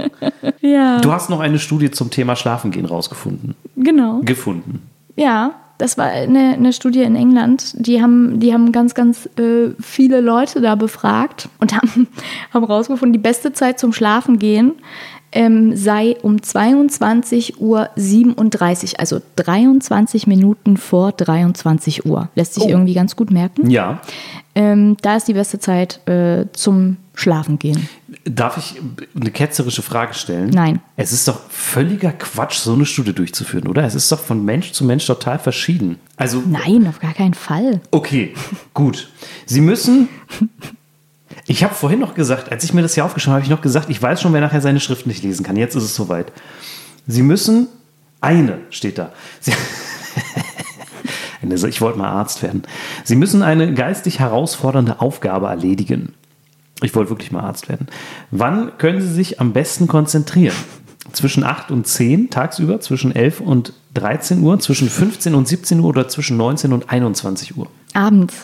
ja, 0.61 1.01
Du 1.01 1.13
hast 1.13 1.29
noch 1.31 1.41
eine 1.41 1.59
Studie 1.59 1.91
zum 1.91 2.11
Thema 2.11 2.35
Schlafengehen 2.37 2.87
rausgefunden. 2.87 3.55
genau. 3.77 4.21
Gefunden. 4.25 4.83
Ja, 5.17 5.53
das 5.79 5.99
war 5.99 6.07
eine, 6.07 6.55
eine 6.55 6.73
Studie 6.73 7.03
in 7.03 7.17
England. 7.17 7.75
Die 7.77 8.01
haben, 8.01 8.41
die 8.41 8.53
haben 8.53 8.73
ganz, 8.73 8.95
ganz 8.95 9.29
äh, 9.39 9.71
viele 9.81 10.21
Leute 10.21 10.61
da 10.61 10.75
befragt 10.75 11.49
und 11.61 11.75
haben, 11.75 12.09
haben 12.55 12.65
rausgefunden, 12.65 13.13
die 13.13 13.19
beste 13.19 13.53
Zeit 13.53 13.79
zum 13.79 13.93
Schlafen 13.93 14.39
gehen 14.39 14.75
ähm, 15.35 15.77
sei 15.77 16.17
um 16.23 16.37
22.37 16.37 17.59
Uhr, 17.59 17.91
also 18.99 19.21
23 19.37 20.27
Minuten 20.29 20.77
vor 20.77 21.13
23 21.13 22.07
Uhr. 22.07 22.29
Lässt 22.35 22.55
sich 22.55 22.63
Oh. 22.65 22.69
irgendwie 22.69 22.95
ganz 22.95 23.17
gut 23.17 23.31
merken. 23.33 23.69
Ja. 23.69 24.01
Ähm, 24.55 24.97
da 25.03 25.17
ist 25.17 25.27
die 25.27 25.33
beste 25.35 25.59
Zeit 25.59 26.07
äh, 26.09 26.47
zum 26.53 26.99
Schlafen 27.17 27.59
gehen. 27.61 27.89
Darf 28.25 28.57
ich 28.57 28.81
eine 29.19 29.31
ketzerische 29.31 29.83
Frage 29.83 30.15
stellen? 30.15 30.51
Nein. 30.51 30.81
Es 30.97 31.13
ist 31.13 31.29
doch 31.29 31.41
völliger 31.49 32.11
Quatsch, 32.13 32.57
so 32.59 32.73
eine 32.75 32.87
Studie 32.87 33.13
durchzuführen, 33.13 33.69
oder? 33.69 33.85
Es 33.85 33.95
ist 33.95 34.11
doch 34.11 34.19
von 34.19 34.45
Mensch 34.45 34.73
zu 34.73 34.85
Mensch 34.85 35.07
total 35.07 35.39
verschieden. 35.39 35.99
Also, 36.17 36.43
Nein, 36.47 36.87
auf 36.89 36.99
gar 36.99 37.15
keinen 37.15 37.35
Fall. 37.35 37.81
okay, 37.93 38.35
gut. 38.75 39.11
Sie 39.47 39.61
müssen. 39.61 40.09
Ich 41.47 41.63
habe 41.63 41.75
vorhin 41.75 42.01
noch 42.01 42.15
gesagt, 42.15 42.51
als 42.51 42.65
ich 42.65 42.73
mir 42.73 42.83
das 42.83 42.95
hier 42.95 43.05
aufgeschrieben 43.05 43.35
habe, 43.35 43.43
habe 43.43 43.53
ich 43.53 43.57
noch 43.57 43.63
gesagt, 43.63 43.91
ich 43.91 44.01
weiß 44.03 44.21
schon, 44.21 44.33
wer 44.33 44.41
nachher 44.41 44.61
seine 44.61 44.81
Schrift 44.81 45.07
nicht 45.07 45.23
lesen 45.23 45.45
kann. 45.45 45.57
Jetzt 45.57 45.75
ist 45.77 45.85
es 45.85 45.95
soweit. 45.95 46.33
Sie 47.07 47.23
müssen 47.23 47.69
eine, 48.21 48.59
steht 48.71 48.99
da. 48.99 49.13
Sie, 49.41 49.53
Eine- 51.43 51.55
ich 51.69 51.81
wollte 51.81 51.99
mal 51.99 52.09
Arzt 52.09 52.43
werden. 52.43 52.63
Sie 53.05 53.15
müssen 53.17 53.43
eine 53.43 53.73
geistig 53.75 54.19
herausfordernde 54.21 55.01
Aufgabe 55.01 55.47
erledigen. 55.47 56.15
Ich 56.83 56.95
wollte 56.95 57.11
wirklich 57.11 57.31
mal 57.33 57.41
Arzt 57.43 57.69
werden. 57.69 57.87
Wann 58.31 58.77
können 58.79 59.01
Sie 59.01 59.09
sich 59.13 59.41
am 59.41 59.53
besten 59.53 59.87
konzentrieren? 59.87 60.55
Zwischen 61.13 61.45
8 61.45 61.71
und 61.71 61.87
10 61.87 62.31
tagsüber, 62.31 62.81
zwischen 62.81 63.15
11 63.15 63.41
und 63.41 63.73
13 63.95 64.43
Uhr, 64.43 64.59
zwischen 64.59 64.89
15 64.89 65.35
und 65.35 65.47
17 65.47 65.79
Uhr 65.81 65.87
oder 65.87 66.09
zwischen 66.09 66.37
19 66.37 66.73
und 66.73 66.91
21 66.91 67.57
Uhr? 67.57 67.69
Abends. 67.93 68.35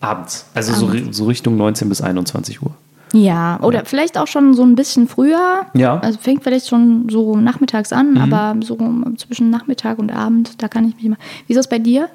Abends. 0.00 0.46
Also 0.54 0.72
so, 0.74 0.86
ri- 0.86 1.12
so 1.12 1.26
Richtung 1.26 1.56
19 1.56 1.88
bis 1.88 2.00
21 2.00 2.62
Uhr. 2.62 2.72
Ja, 3.12 3.60
oder 3.62 3.84
vielleicht 3.84 4.18
auch 4.18 4.26
schon 4.26 4.52
so 4.54 4.62
ein 4.64 4.74
bisschen 4.74 5.06
früher. 5.08 5.66
Ja. 5.74 5.96
Mhm. 5.96 6.02
Also 6.02 6.18
fängt 6.18 6.42
vielleicht 6.42 6.68
schon 6.68 7.08
so 7.08 7.36
nachmittags 7.36 7.92
an, 7.92 8.18
aber 8.18 8.56
so 8.62 8.76
zwischen 9.16 9.48
Nachmittag 9.50 9.98
und 10.00 10.10
Abend, 10.10 10.60
da 10.60 10.68
kann 10.68 10.86
ich 10.88 10.96
mich 10.96 11.04
immer. 11.04 11.16
Wie 11.46 11.52
ist 11.52 11.58
das 11.58 11.68
bei 11.68 11.78
dir? 11.78 12.08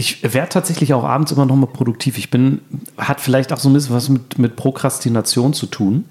Ich 0.00 0.22
werde 0.22 0.48
tatsächlich 0.48 0.94
auch 0.94 1.02
abends 1.02 1.32
immer 1.32 1.44
noch 1.44 1.56
mal 1.56 1.66
produktiv. 1.66 2.18
Ich 2.18 2.30
bin, 2.30 2.60
hat 2.96 3.20
vielleicht 3.20 3.52
auch 3.52 3.58
so 3.58 3.68
ein 3.68 3.72
bisschen 3.72 3.96
was 3.96 4.08
mit, 4.08 4.38
mit 4.38 4.54
Prokrastination 4.54 5.52
zu 5.54 5.66
tun. 5.66 6.04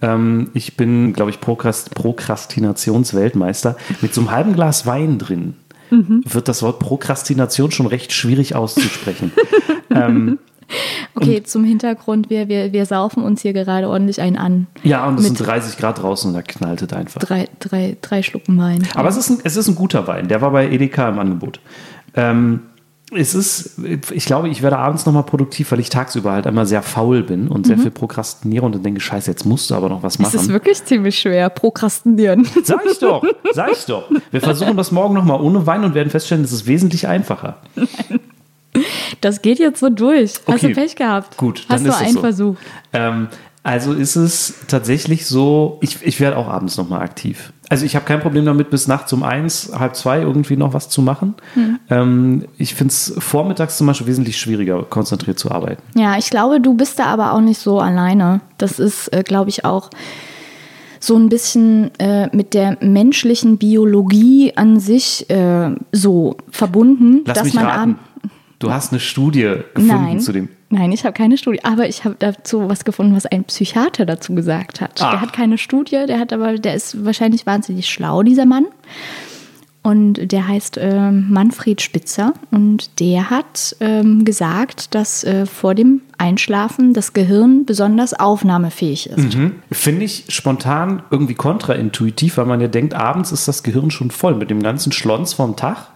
Ähm, 0.00 0.50
ich 0.54 0.78
bin, 0.78 1.12
glaube 1.12 1.30
ich, 1.30 1.42
Prokrast, 1.42 1.94
Prokrastinationsweltmeister. 1.94 3.76
Mit 4.00 4.14
so 4.14 4.22
einem 4.22 4.30
halben 4.30 4.54
Glas 4.54 4.86
Wein 4.86 5.18
drin 5.18 5.52
wird 5.90 6.48
das 6.48 6.62
Wort 6.62 6.78
Prokrastination 6.78 7.70
schon 7.72 7.86
recht 7.86 8.14
schwierig 8.14 8.54
auszusprechen. 8.54 9.30
Okay, 11.14 11.44
zum 11.44 11.62
Hintergrund, 11.62 12.28
wir, 12.28 12.48
wir, 12.48 12.72
wir 12.72 12.86
saufen 12.86 13.22
uns 13.22 13.40
hier 13.40 13.52
gerade 13.52 13.88
ordentlich 13.88 14.20
einen 14.20 14.36
an. 14.36 14.66
ja, 14.82 15.06
und 15.06 15.20
es 15.20 15.24
sind 15.24 15.38
30 15.38 15.78
Grad 15.78 16.02
draußen 16.02 16.28
und 16.28 16.34
da 16.34 16.42
knallt 16.42 16.82
es 16.82 16.92
einfach. 16.92 17.20
drei, 17.20 17.48
drei, 17.60 17.96
drei 18.02 18.24
Schlucken 18.24 18.58
Wein. 18.58 18.86
Aber 18.96 19.08
es 19.08 19.16
ist, 19.16 19.30
ein, 19.30 19.38
es 19.44 19.56
ist 19.56 19.68
ein 19.68 19.76
guter 19.76 20.08
Wein. 20.08 20.26
Der 20.26 20.40
war 20.40 20.50
bei 20.50 20.68
Edeka 20.68 21.08
im 21.08 21.20
Angebot. 21.20 21.60
Ähm, 22.14 22.62
es 23.14 23.34
ist, 23.34 23.78
ich 24.12 24.24
glaube, 24.24 24.48
ich 24.48 24.62
werde 24.62 24.78
abends 24.78 25.06
nochmal 25.06 25.22
produktiv, 25.22 25.70
weil 25.70 25.78
ich 25.78 25.90
tagsüber 25.90 26.32
halt 26.32 26.46
einmal 26.46 26.66
sehr 26.66 26.82
faul 26.82 27.22
bin 27.22 27.46
und 27.48 27.64
sehr 27.66 27.78
viel 27.78 27.92
prokrastiniere 27.92 28.64
und 28.66 28.74
dann 28.74 28.82
denke, 28.82 29.00
scheiße, 29.00 29.30
jetzt 29.30 29.44
musst 29.44 29.70
du 29.70 29.76
aber 29.76 29.88
noch 29.88 30.02
was 30.02 30.14
es 30.18 30.20
ist 30.20 30.34
machen. 30.34 30.48
wirklich 30.48 30.84
ziemlich 30.84 31.16
schwer, 31.18 31.48
prokrastinieren. 31.48 32.48
Sag 32.64 32.84
ich 32.84 32.98
doch, 32.98 33.22
sag 33.52 33.70
ich 33.70 33.84
doch. 33.84 34.10
Wir 34.32 34.40
versuchen 34.42 34.76
das 34.76 34.90
morgen 34.90 35.14
nochmal 35.14 35.40
ohne 35.40 35.64
Wein 35.66 35.84
und 35.84 35.94
werden 35.94 36.10
feststellen, 36.10 36.42
es 36.42 36.50
ist 36.52 36.66
wesentlich 36.66 37.06
einfacher. 37.06 37.58
Das 39.20 39.40
geht 39.40 39.58
jetzt 39.58 39.80
so 39.80 39.88
durch. 39.88 40.32
Hast 40.46 40.48
Okay. 40.48 40.68
du 40.68 40.74
Pech 40.74 40.96
gehabt? 40.96 41.36
Gut, 41.36 41.60
Hast 41.68 41.70
dann 41.70 41.84
du 41.84 41.90
ist 41.90 41.96
es 41.96 42.02
einen 42.02 42.12
so. 42.14 42.20
Versuch. 42.20 42.56
Ähm, 42.92 43.28
also 43.66 43.92
ist 43.92 44.14
es 44.14 44.54
tatsächlich 44.68 45.26
so, 45.26 45.78
ich, 45.80 45.98
ich 46.02 46.20
werde 46.20 46.36
auch 46.36 46.46
abends 46.46 46.76
nochmal 46.76 47.02
aktiv. 47.02 47.52
Also 47.68 47.84
ich 47.84 47.96
habe 47.96 48.04
kein 48.04 48.20
Problem 48.20 48.44
damit, 48.44 48.70
bis 48.70 48.86
nachts 48.86 49.12
um 49.12 49.24
eins, 49.24 49.72
halb 49.76 49.96
zwei 49.96 50.20
irgendwie 50.20 50.56
noch 50.56 50.72
was 50.72 50.88
zu 50.88 51.02
machen. 51.02 51.34
Ähm, 51.90 52.46
ich 52.58 52.76
finde 52.76 52.92
es 52.92 53.12
vormittags 53.18 53.76
zum 53.76 53.88
Beispiel 53.88 54.06
wesentlich 54.06 54.38
schwieriger, 54.38 54.84
konzentriert 54.84 55.40
zu 55.40 55.50
arbeiten. 55.50 55.82
Ja, 55.98 56.16
ich 56.16 56.30
glaube, 56.30 56.60
du 56.60 56.74
bist 56.74 57.00
da 57.00 57.06
aber 57.06 57.32
auch 57.32 57.40
nicht 57.40 57.58
so 57.58 57.80
alleine. 57.80 58.40
Das 58.56 58.78
ist, 58.78 59.08
äh, 59.12 59.24
glaube 59.24 59.50
ich, 59.50 59.64
auch 59.64 59.90
so 61.00 61.16
ein 61.16 61.28
bisschen 61.28 61.90
äh, 61.98 62.28
mit 62.34 62.54
der 62.54 62.78
menschlichen 62.80 63.58
Biologie 63.58 64.52
an 64.54 64.78
sich 64.78 65.28
äh, 65.28 65.74
so 65.90 66.36
verbunden, 66.50 67.22
Lass 67.24 67.38
dass 67.38 67.44
mich 67.46 67.54
man 67.54 67.66
raten. 67.66 67.98
Du 68.58 68.72
hast 68.72 68.92
eine 68.92 69.00
Studie 69.00 69.54
gefunden 69.74 70.04
Nein, 70.04 70.20
zu 70.20 70.32
dem. 70.32 70.48
nein, 70.70 70.90
ich 70.92 71.04
habe 71.04 71.12
keine 71.12 71.36
Studie, 71.36 71.62
aber 71.62 71.88
ich 71.88 72.04
habe 72.04 72.16
dazu 72.18 72.68
was 72.68 72.84
gefunden, 72.84 73.14
was 73.14 73.26
ein 73.26 73.44
Psychiater 73.44 74.06
dazu 74.06 74.34
gesagt 74.34 74.80
hat. 74.80 75.02
Ah. 75.02 75.10
Der 75.10 75.20
hat 75.20 75.32
keine 75.32 75.58
Studie, 75.58 76.04
der 76.06 76.18
hat 76.18 76.32
aber, 76.32 76.58
der 76.58 76.74
ist 76.74 77.04
wahrscheinlich 77.04 77.44
wahnsinnig 77.44 77.88
schlau, 77.88 78.22
dieser 78.22 78.46
Mann. 78.46 78.66
Und 79.82 80.32
der 80.32 80.48
heißt 80.48 80.78
ähm, 80.80 81.26
Manfred 81.30 81.80
Spitzer 81.80 82.32
und 82.50 82.98
der 82.98 83.30
hat 83.30 83.76
ähm, 83.78 84.24
gesagt, 84.24 84.96
dass 84.96 85.22
äh, 85.22 85.46
vor 85.46 85.76
dem 85.76 86.00
Einschlafen 86.18 86.92
das 86.92 87.12
Gehirn 87.12 87.64
besonders 87.66 88.12
aufnahmefähig 88.12 89.10
ist. 89.10 89.36
Mhm. 89.36 89.52
Finde 89.70 90.04
ich 90.06 90.24
spontan 90.28 91.04
irgendwie 91.12 91.34
kontraintuitiv, 91.34 92.38
weil 92.38 92.46
man 92.46 92.60
ja 92.60 92.66
denkt, 92.66 92.94
abends 92.94 93.30
ist 93.30 93.46
das 93.46 93.62
Gehirn 93.62 93.92
schon 93.92 94.10
voll 94.10 94.34
mit 94.34 94.50
dem 94.50 94.60
ganzen 94.60 94.90
Schlons 94.90 95.34
vom 95.34 95.54
Tag. 95.54 95.86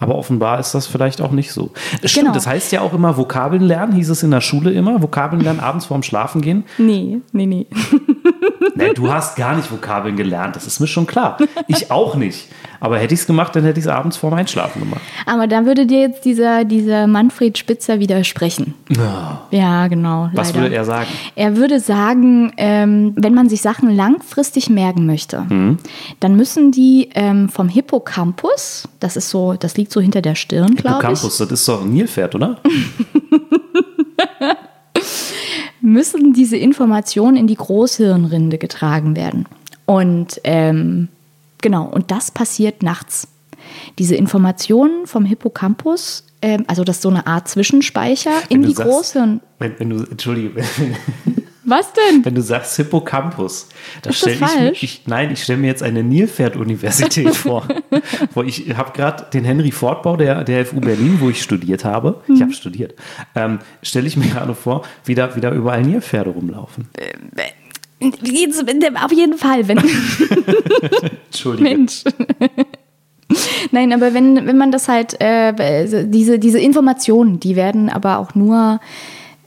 Aber 0.00 0.14
offenbar 0.14 0.60
ist 0.60 0.74
das 0.74 0.86
vielleicht 0.86 1.20
auch 1.20 1.32
nicht 1.32 1.52
so. 1.52 1.70
Das 2.02 2.10
Stimmt, 2.10 2.26
Genau. 2.26 2.34
das 2.34 2.46
heißt 2.46 2.70
ja 2.72 2.82
auch 2.82 2.92
immer 2.94 3.16
Vokabeln 3.16 3.62
lernen, 3.62 3.92
hieß 3.94 4.10
es 4.10 4.22
in 4.22 4.30
der 4.30 4.40
Schule 4.40 4.70
immer. 4.72 5.02
Vokabeln 5.02 5.42
lernen 5.42 5.60
abends 5.60 5.86
vorm 5.86 6.02
Schlafen 6.04 6.40
gehen. 6.40 6.64
Nee, 6.78 7.18
nee, 7.32 7.46
nee. 7.46 7.66
Nee, 8.74 8.92
du 8.94 9.12
hast 9.12 9.34
gar 9.36 9.56
nicht 9.56 9.72
Vokabeln 9.72 10.16
gelernt, 10.16 10.54
das 10.54 10.66
ist 10.66 10.78
mir 10.78 10.86
schon 10.86 11.06
klar. 11.06 11.36
Ich 11.66 11.90
auch 11.90 12.14
nicht. 12.14 12.48
Aber 12.80 12.98
hätte 12.98 13.14
ich 13.14 13.20
es 13.20 13.26
gemacht, 13.26 13.54
dann 13.56 13.64
hätte 13.64 13.78
ich 13.80 13.86
es 13.86 13.90
abends 13.90 14.16
vorm 14.16 14.34
Einschlafen 14.34 14.80
gemacht. 14.80 15.00
Aber 15.26 15.46
da 15.46 15.64
würde 15.66 15.86
dir 15.86 16.00
jetzt 16.00 16.24
dieser, 16.24 16.64
dieser 16.64 17.06
Manfred 17.06 17.58
Spitzer 17.58 17.98
widersprechen. 18.00 18.74
Ja, 19.50 19.86
genau. 19.88 20.30
Was 20.34 20.48
leider. 20.48 20.62
würde 20.62 20.74
er 20.76 20.84
sagen? 20.84 21.08
Er 21.34 21.56
würde 21.56 21.80
sagen, 21.80 22.52
ähm, 22.56 23.12
wenn 23.16 23.34
man 23.34 23.48
sich 23.48 23.62
Sachen 23.62 23.94
langfristig 23.94 24.70
merken 24.70 25.06
möchte, 25.06 25.46
Mhm. 25.48 25.78
dann 26.20 26.36
müssen 26.36 26.70
die 26.72 27.08
ähm, 27.14 27.48
vom 27.48 27.68
Hippocampus, 27.68 28.88
das 29.00 29.16
ist 29.16 29.30
so, 29.30 29.54
das 29.54 29.76
liegt 29.76 29.92
so 29.92 30.00
hinter 30.00 30.22
der 30.22 30.34
Stirn, 30.34 30.74
glaube 30.76 30.98
ich, 30.98 31.08
Hippocampus, 31.08 31.38
das 31.38 31.50
ist 31.50 31.68
doch 31.68 31.82
ein 31.82 31.92
Nilpferd, 31.92 32.34
oder? 32.34 32.58
müssen 35.80 36.32
diese 36.32 36.56
Informationen 36.56 37.36
in 37.36 37.46
die 37.46 37.54
Großhirnrinde 37.54 38.58
getragen 38.58 39.16
werden. 39.16 39.46
Und 39.86 40.40
ähm, 40.44 41.08
genau, 41.62 41.84
und 41.84 42.10
das 42.10 42.30
passiert 42.30 42.82
nachts. 42.82 43.28
Diese 43.98 44.14
Informationen 44.14 45.06
vom 45.06 45.24
Hippocampus, 45.24 46.24
ähm, 46.42 46.64
also 46.68 46.84
das 46.84 46.96
ist 46.96 47.02
so 47.02 47.08
eine 47.10 47.26
Art 47.26 47.48
Zwischenspeicher 47.48 48.30
in 48.48 48.62
du 48.62 48.68
die 48.68 48.74
sagst- 48.74 48.90
Großhirn. 48.90 49.40
Wenn, 49.58 49.74
wenn 49.78 49.90
du, 49.90 49.96
Entschuldige, 50.10 50.54
wenn, 50.56 50.64
Was 51.70 51.92
denn? 51.92 52.24
wenn 52.24 52.34
du 52.34 52.40
sagst 52.40 52.76
Hippocampus, 52.76 53.68
da 54.00 54.10
stelle 54.10 54.36
ich 54.36 54.40
mir, 54.40 54.46
falsch? 54.48 54.82
ich, 54.82 55.02
nein, 55.06 55.30
ich 55.30 55.42
stelle 55.42 55.58
mir 55.58 55.66
jetzt 55.66 55.82
eine 55.82 56.02
Nilpferd-Universität 56.02 57.36
vor. 57.36 57.68
wo 58.32 58.42
ich 58.42 58.74
habe 58.74 58.92
gerade 58.92 59.26
den 59.34 59.44
Henry 59.44 59.70
Ford-Bau 59.70 60.16
der, 60.16 60.44
der 60.44 60.64
FU 60.64 60.80
Berlin, 60.80 61.18
wo 61.20 61.28
ich 61.28 61.42
studiert 61.42 61.84
habe, 61.84 62.22
ich 62.26 62.36
Mhm. 62.36 62.40
habe 62.42 62.52
studiert, 62.54 62.94
ähm, 63.34 63.58
stelle 63.82 64.06
ich 64.06 64.16
mir 64.16 64.28
gerade 64.28 64.54
vor, 64.54 64.82
wie 65.04 65.14
da, 65.14 65.36
wie 65.36 65.42
da 65.42 65.52
überall 65.52 65.82
Nilpferde 65.82 66.30
rumlaufen. 66.30 66.88
Auf 68.00 69.12
jeden 69.12 69.36
Fall, 69.36 69.68
wenn, 69.68 69.78
Entschuldige. 71.38 71.70
Mensch. 71.70 72.04
Nein, 73.72 73.92
aber 73.92 74.14
wenn, 74.14 74.46
wenn 74.46 74.56
man 74.56 74.72
das 74.72 74.88
halt, 74.88 75.20
äh, 75.20 76.06
diese, 76.06 76.38
diese 76.38 76.58
Informationen, 76.58 77.40
die 77.40 77.56
werden 77.56 77.88
aber 77.90 78.18
auch 78.18 78.34
nur 78.34 78.80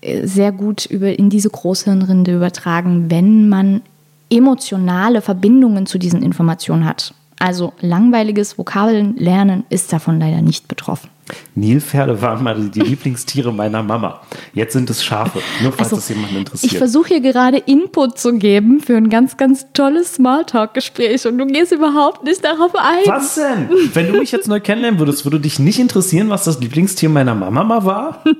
äh, 0.01 0.25
sehr 0.27 0.51
gut 0.51 0.85
über, 0.85 1.17
in 1.17 1.29
diese 1.29 1.49
Großhirnrinde 1.49 2.35
übertragen, 2.35 3.09
wenn 3.09 3.49
man 3.49 3.81
emotionale 4.29 5.21
Verbindungen 5.21 5.85
zu 5.85 5.97
diesen 5.97 6.21
Informationen 6.21 6.85
hat. 6.85 7.13
Also 7.39 7.73
langweiliges 7.81 8.57
Vokabeln 8.57 9.15
lernen 9.17 9.63
ist 9.69 9.91
davon 9.91 10.19
leider 10.19 10.41
nicht 10.41 10.67
betroffen. 10.67 11.09
Nilpferde 11.55 12.21
waren 12.21 12.43
mal 12.43 12.69
die 12.69 12.79
Lieblingstiere 12.81 13.51
meiner 13.53 13.83
Mama. 13.83 14.21
Jetzt 14.53 14.73
sind 14.73 14.89
es 14.89 15.03
Schafe. 15.03 15.39
Nur 15.61 15.71
falls 15.71 15.89
Also, 15.91 15.95
das 15.97 16.09
jemanden 16.09 16.31
Ich 16.33 16.39
interessiert. 16.39 16.75
versuche 16.77 17.07
hier 17.09 17.21
gerade 17.21 17.57
Input 17.57 18.17
zu 18.17 18.33
geben 18.37 18.79
für 18.79 18.95
ein 18.97 19.09
ganz, 19.09 19.37
ganz 19.37 19.65
tolles 19.73 20.15
Smalltalk-Gespräch 20.15 21.25
und 21.27 21.37
du 21.37 21.45
gehst 21.47 21.71
überhaupt 21.71 22.23
nicht 22.23 22.43
darauf 22.43 22.73
ein. 22.75 23.03
Was 23.05 23.35
denn? 23.35 23.69
Wenn 23.93 24.11
du 24.11 24.19
mich 24.19 24.31
jetzt 24.31 24.47
neu 24.47 24.59
kennenlernen 24.59 24.99
würdest, 24.99 25.25
würde 25.25 25.39
dich 25.39 25.59
nicht 25.59 25.79
interessieren, 25.79 26.29
was 26.29 26.43
das 26.45 26.59
Lieblingstier 26.59 27.09
meiner 27.09 27.35
Mama 27.35 27.63
mal 27.63 27.85
war? 27.85 28.23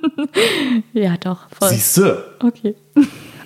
Ja, 0.93 1.15
doch, 1.17 1.47
voll. 1.57 1.69
Siehst 1.69 1.97
du? 1.97 2.23
Okay. 2.43 2.75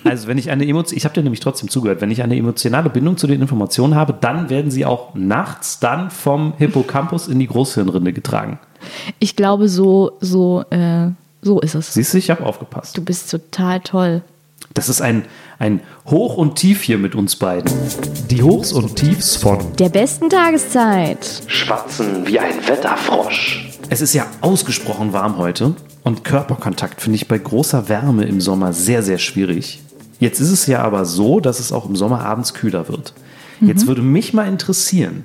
Also 0.08 0.28
wenn 0.28 0.38
ich 0.38 0.50
eine 0.50 0.66
Emotion, 0.66 0.96
ich 0.96 1.04
habe 1.04 1.14
dir 1.14 1.22
nämlich 1.22 1.40
trotzdem 1.40 1.68
zugehört, 1.68 2.00
wenn 2.00 2.10
ich 2.10 2.22
eine 2.22 2.36
emotionale 2.36 2.90
Bindung 2.90 3.16
zu 3.16 3.26
den 3.26 3.40
Informationen 3.40 3.94
habe, 3.94 4.14
dann 4.18 4.50
werden 4.50 4.70
sie 4.70 4.84
auch 4.84 5.14
nachts 5.14 5.80
dann 5.80 6.10
vom 6.10 6.54
Hippocampus 6.58 7.28
in 7.28 7.38
die 7.38 7.46
Großhirnrinde 7.46 8.12
getragen. 8.12 8.58
Ich 9.18 9.36
glaube, 9.36 9.68
so, 9.68 10.12
so, 10.20 10.64
äh, 10.70 11.08
so 11.42 11.60
ist 11.60 11.74
es. 11.74 11.94
Siehst 11.94 12.14
du, 12.14 12.18
ich 12.18 12.30
habe 12.30 12.44
aufgepasst. 12.44 12.96
Du 12.96 13.02
bist 13.02 13.30
total 13.30 13.80
toll. 13.80 14.22
Das 14.74 14.88
ist 14.88 15.00
ein, 15.00 15.24
ein 15.58 15.80
Hoch 16.06 16.36
und 16.36 16.56
Tief 16.56 16.82
hier 16.82 16.98
mit 16.98 17.14
uns 17.14 17.36
beiden. 17.36 17.72
Die 18.30 18.42
Hochs 18.42 18.72
und 18.72 18.96
Tiefs 18.96 19.36
von 19.36 19.58
Der 19.78 19.88
besten 19.88 20.28
Tageszeit. 20.28 21.42
Schwatzen 21.46 22.26
wie 22.26 22.38
ein 22.38 22.54
Wetterfrosch. 22.66 23.70
Es 23.88 24.00
ist 24.00 24.14
ja 24.14 24.26
ausgesprochen 24.40 25.12
warm 25.12 25.38
heute 25.38 25.74
und 26.02 26.24
Körperkontakt 26.24 27.00
finde 27.00 27.16
ich 27.16 27.28
bei 27.28 27.38
großer 27.38 27.88
Wärme 27.88 28.24
im 28.24 28.40
Sommer 28.40 28.72
sehr, 28.72 29.02
sehr 29.02 29.18
schwierig. 29.18 29.80
Jetzt 30.18 30.40
ist 30.40 30.50
es 30.50 30.66
ja 30.66 30.82
aber 30.82 31.04
so, 31.04 31.40
dass 31.40 31.60
es 31.60 31.72
auch 31.72 31.88
im 31.88 31.96
Sommer 31.96 32.24
abends 32.24 32.54
kühler 32.54 32.88
wird. 32.88 33.12
Jetzt 33.60 33.86
würde 33.86 34.02
mich 34.02 34.34
mal 34.34 34.46
interessieren, 34.48 35.24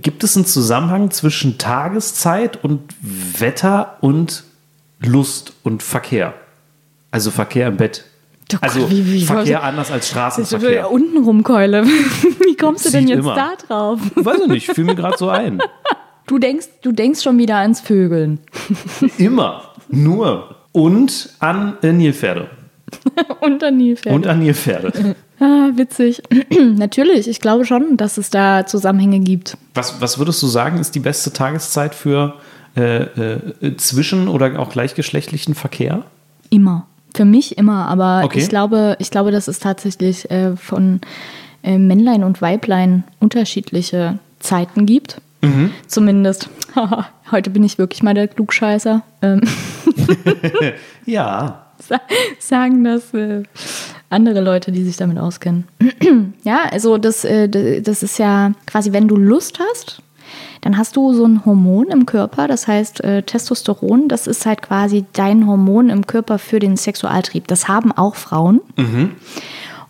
gibt 0.00 0.22
es 0.24 0.36
einen 0.36 0.46
Zusammenhang 0.46 1.10
zwischen 1.10 1.58
Tageszeit 1.58 2.62
und 2.64 2.80
Wetter 3.38 3.96
und 4.00 4.44
Lust 5.00 5.52
und 5.62 5.82
Verkehr? 5.82 6.34
Also 7.10 7.30
Verkehr 7.30 7.68
im 7.68 7.76
Bett. 7.76 8.04
Oh 8.52 8.58
Gott, 8.60 8.62
Also 8.62 8.90
wie- 8.90 9.06
wie- 9.12 9.24
Verkehr 9.24 9.62
anders 9.62 9.90
als 9.90 10.08
Straßenverkehr. 10.08 10.90
Unten 10.90 11.24
rumkeule. 11.24 11.84
Wie 12.44 12.56
kommst 12.56 12.84
du 12.86 12.90
denn 12.90 13.08
jetzt 13.08 13.18
immer. 13.20 13.34
da 13.34 13.52
drauf? 13.66 13.98
Weiß 14.14 14.40
ich 14.42 14.48
nicht, 14.48 14.66
fiel 14.72 14.84
mir 14.84 14.94
gerade 14.94 15.16
so 15.18 15.28
ein. 15.28 15.60
Du 16.26 16.38
denkst, 16.38 16.66
du 16.82 16.92
denkst 16.92 17.20
schon 17.20 17.36
wieder 17.36 17.56
ans 17.56 17.80
Vögeln. 17.80 18.38
Immer, 19.18 19.64
nur 19.90 20.54
und 20.70 21.30
an 21.40 21.76
äh, 21.82 21.92
Nilpferde. 21.92 22.48
Und 23.40 23.62
an 23.64 23.76
Nilpferde. 23.76 24.14
Und 24.16 24.26
an 24.26 24.38
Nilpferde. 24.40 25.14
Ah, 25.40 25.70
witzig. 25.74 26.22
Natürlich, 26.76 27.26
ich 27.26 27.40
glaube 27.40 27.64
schon, 27.64 27.96
dass 27.96 28.16
es 28.16 28.30
da 28.30 28.64
Zusammenhänge 28.64 29.18
gibt. 29.18 29.56
Was, 29.74 30.00
was 30.00 30.18
würdest 30.18 30.40
du 30.40 30.46
sagen, 30.46 30.78
ist 30.78 30.94
die 30.94 31.00
beste 31.00 31.32
Tageszeit 31.32 31.96
für 31.96 32.34
äh, 32.76 33.02
äh, 33.02 33.76
zwischen- 33.76 34.28
oder 34.28 34.56
auch 34.60 34.70
gleichgeschlechtlichen 34.70 35.56
Verkehr? 35.56 36.04
Immer. 36.50 36.86
Für 37.16 37.24
mich 37.24 37.58
immer, 37.58 37.88
aber 37.88 38.22
Okay. 38.24 38.38
ich 38.38 38.48
glaube, 38.48 38.94
ich 39.00 39.10
glaube, 39.10 39.32
dass 39.32 39.48
es 39.48 39.58
tatsächlich 39.58 40.30
äh, 40.30 40.56
von 40.56 41.00
äh, 41.64 41.76
Männlein 41.76 42.22
und 42.22 42.40
Weiblein 42.40 43.02
unterschiedliche 43.18 44.20
Zeiten 44.38 44.86
gibt. 44.86 45.20
Mhm. 45.40 45.72
Zumindest. 45.88 46.50
Heute 47.32 47.50
bin 47.50 47.64
ich 47.64 47.78
wirklich 47.78 48.04
mal 48.04 48.14
der 48.14 48.28
Klugscheißer. 48.28 49.02
Ähm, 49.22 49.40
Ja. 51.04 51.66
Sa- 51.88 52.00
sagen 52.38 52.84
das 52.84 53.12
äh, 53.14 53.42
andere 54.10 54.40
Leute, 54.40 54.72
die 54.72 54.84
sich 54.84 54.96
damit 54.96 55.18
auskennen. 55.18 55.64
ja, 56.44 56.60
also 56.70 56.98
das, 56.98 57.24
äh, 57.24 57.48
das 57.82 58.02
ist 58.02 58.18
ja 58.18 58.52
quasi, 58.66 58.92
wenn 58.92 59.08
du 59.08 59.16
Lust 59.16 59.58
hast, 59.60 60.02
dann 60.62 60.78
hast 60.78 60.94
du 60.96 61.12
so 61.12 61.24
ein 61.26 61.44
Hormon 61.44 61.88
im 61.88 62.06
Körper, 62.06 62.46
das 62.46 62.66
heißt 62.68 63.02
äh, 63.04 63.22
Testosteron, 63.22 64.08
das 64.08 64.26
ist 64.26 64.46
halt 64.46 64.62
quasi 64.62 65.04
dein 65.12 65.46
Hormon 65.46 65.90
im 65.90 66.06
Körper 66.06 66.38
für 66.38 66.58
den 66.60 66.76
Sexualtrieb. 66.76 67.48
Das 67.48 67.66
haben 67.68 67.90
auch 67.92 68.14
Frauen 68.14 68.60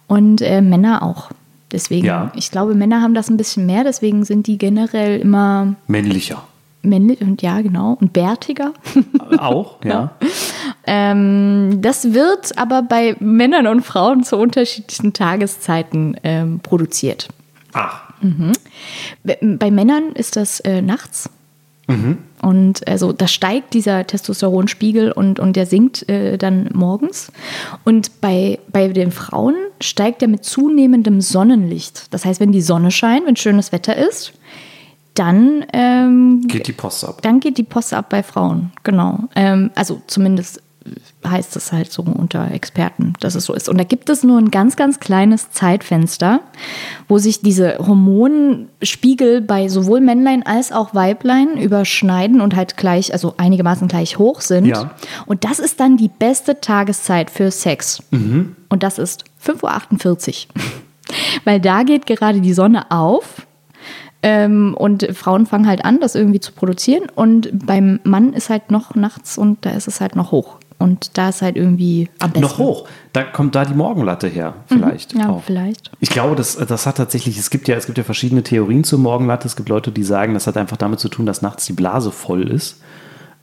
und 0.06 0.40
äh, 0.42 0.60
Männer 0.60 1.02
auch. 1.02 1.30
Deswegen, 1.70 2.06
Ja. 2.06 2.32
ich 2.34 2.50
glaube, 2.50 2.74
Männer 2.74 3.00
haben 3.02 3.14
das 3.14 3.30
ein 3.30 3.36
bisschen 3.36 3.66
mehr, 3.66 3.82
deswegen 3.84 4.24
sind 4.24 4.46
die 4.46 4.58
generell 4.58 5.18
immer 5.20 5.74
Männlicher. 5.86 6.42
männlich 6.82 7.20
und 7.22 7.40
ja, 7.40 7.60
genau, 7.62 7.96
und 8.00 8.12
bärtiger. 8.12 8.72
Auch, 9.38 9.76
ja. 9.84 10.10
Ähm, 10.86 11.78
das 11.80 12.12
wird 12.12 12.58
aber 12.58 12.82
bei 12.82 13.16
Männern 13.20 13.66
und 13.66 13.82
Frauen 13.82 14.24
zu 14.24 14.36
unterschiedlichen 14.36 15.12
Tageszeiten 15.12 16.16
ähm, 16.24 16.60
produziert. 16.60 17.28
Ach, 17.72 18.02
Bei- 19.24 19.38
Bei 19.40 19.70
Männern 19.70 20.12
ist 20.14 20.36
das 20.36 20.60
äh, 20.60 20.82
nachts. 20.82 21.28
Und 22.40 22.88
also 22.88 23.12
da 23.12 23.26
steigt 23.28 23.74
dieser 23.74 24.06
Testosteronspiegel 24.06 25.12
und, 25.12 25.38
und 25.40 25.56
der 25.56 25.66
sinkt 25.66 26.08
äh, 26.08 26.38
dann 26.38 26.70
morgens. 26.72 27.30
Und 27.84 28.20
bei, 28.22 28.60
bei 28.70 28.88
den 28.88 29.10
Frauen 29.10 29.56
steigt 29.80 30.22
er 30.22 30.28
mit 30.28 30.42
zunehmendem 30.44 31.20
Sonnenlicht. 31.20 32.06
Das 32.14 32.24
heißt, 32.24 32.40
wenn 32.40 32.52
die 32.52 32.62
Sonne 32.62 32.92
scheint, 32.92 33.26
wenn 33.26 33.36
schönes 33.36 33.72
Wetter 33.72 33.94
ist, 33.96 34.32
dann 35.14 35.66
ähm, 35.74 36.42
geht 36.46 36.66
die 36.68 36.72
Post 36.72 37.04
ab. 37.04 37.20
Dann 37.20 37.40
geht 37.40 37.58
die 37.58 37.64
Post 37.64 37.92
ab 37.92 38.06
bei 38.08 38.22
Frauen, 38.22 38.70
genau. 38.84 39.24
Ähm, 39.34 39.70
also 39.74 40.00
zumindest 40.06 40.61
heißt 41.26 41.56
es 41.56 41.72
halt 41.72 41.92
so 41.92 42.02
unter 42.02 42.50
Experten, 42.50 43.14
dass 43.20 43.34
es 43.34 43.44
so 43.44 43.54
ist. 43.54 43.68
Und 43.68 43.78
da 43.78 43.84
gibt 43.84 44.08
es 44.10 44.22
nur 44.22 44.38
ein 44.38 44.50
ganz, 44.50 44.76
ganz 44.76 45.00
kleines 45.00 45.50
Zeitfenster, 45.50 46.40
wo 47.08 47.18
sich 47.18 47.40
diese 47.40 47.78
Hormonspiegel 47.78 49.40
bei 49.40 49.68
sowohl 49.68 50.00
Männlein 50.00 50.44
als 50.44 50.72
auch 50.72 50.94
Weiblein 50.94 51.56
überschneiden 51.56 52.40
und 52.40 52.56
halt 52.56 52.76
gleich, 52.76 53.12
also 53.12 53.34
einigermaßen 53.36 53.88
gleich 53.88 54.18
hoch 54.18 54.40
sind. 54.40 54.66
Ja. 54.66 54.90
Und 55.26 55.44
das 55.44 55.58
ist 55.58 55.80
dann 55.80 55.96
die 55.96 56.10
beste 56.10 56.60
Tageszeit 56.60 57.30
für 57.30 57.50
Sex. 57.50 58.02
Und 58.68 58.82
das 58.82 58.98
ist 58.98 59.24
5.48 59.44 60.46
Uhr. 60.48 60.62
Weil 61.44 61.60
da 61.60 61.82
geht 61.82 62.06
gerade 62.06 62.40
die 62.40 62.54
Sonne 62.54 62.90
auf 62.90 63.46
ähm, 64.22 64.74
und 64.78 65.06
Frauen 65.16 65.46
fangen 65.46 65.66
halt 65.66 65.84
an, 65.84 66.00
das 66.00 66.14
irgendwie 66.14 66.40
zu 66.40 66.52
produzieren. 66.52 67.08
Und 67.14 67.66
beim 67.66 68.00
Mann 68.04 68.32
ist 68.32 68.50
halt 68.50 68.70
noch 68.70 68.94
nachts 68.94 69.36
und 69.36 69.64
da 69.66 69.70
ist 69.70 69.88
es 69.88 70.00
halt 70.00 70.16
noch 70.16 70.30
hoch. 70.30 70.58
Und 70.82 71.16
da 71.16 71.28
ist 71.28 71.42
halt 71.42 71.56
irgendwie 71.56 72.10
am 72.18 72.32
besten. 72.32 72.46
Noch 72.46 72.58
hoch. 72.58 72.88
Da 73.12 73.22
kommt 73.22 73.54
da 73.54 73.64
die 73.64 73.74
Morgenlatte 73.74 74.26
her, 74.26 74.54
vielleicht. 74.66 75.14
Ja, 75.14 75.30
auch. 75.30 75.42
vielleicht. 75.42 75.90
Ich 76.00 76.10
glaube, 76.10 76.34
das, 76.34 76.56
das 76.56 76.86
hat 76.86 76.96
tatsächlich, 76.96 77.38
es 77.38 77.50
gibt 77.50 77.68
ja, 77.68 77.76
es 77.76 77.86
gibt 77.86 77.98
ja 77.98 78.04
verschiedene 78.04 78.42
Theorien 78.42 78.84
zur 78.84 78.98
Morgenlatte. 78.98 79.46
Es 79.46 79.56
gibt 79.56 79.68
Leute, 79.68 79.92
die 79.92 80.02
sagen, 80.02 80.34
das 80.34 80.46
hat 80.46 80.56
einfach 80.56 80.76
damit 80.76 80.98
zu 81.00 81.08
tun, 81.08 81.26
dass 81.26 81.42
nachts 81.42 81.66
die 81.66 81.72
Blase 81.72 82.10
voll 82.10 82.50
ist. 82.50 82.80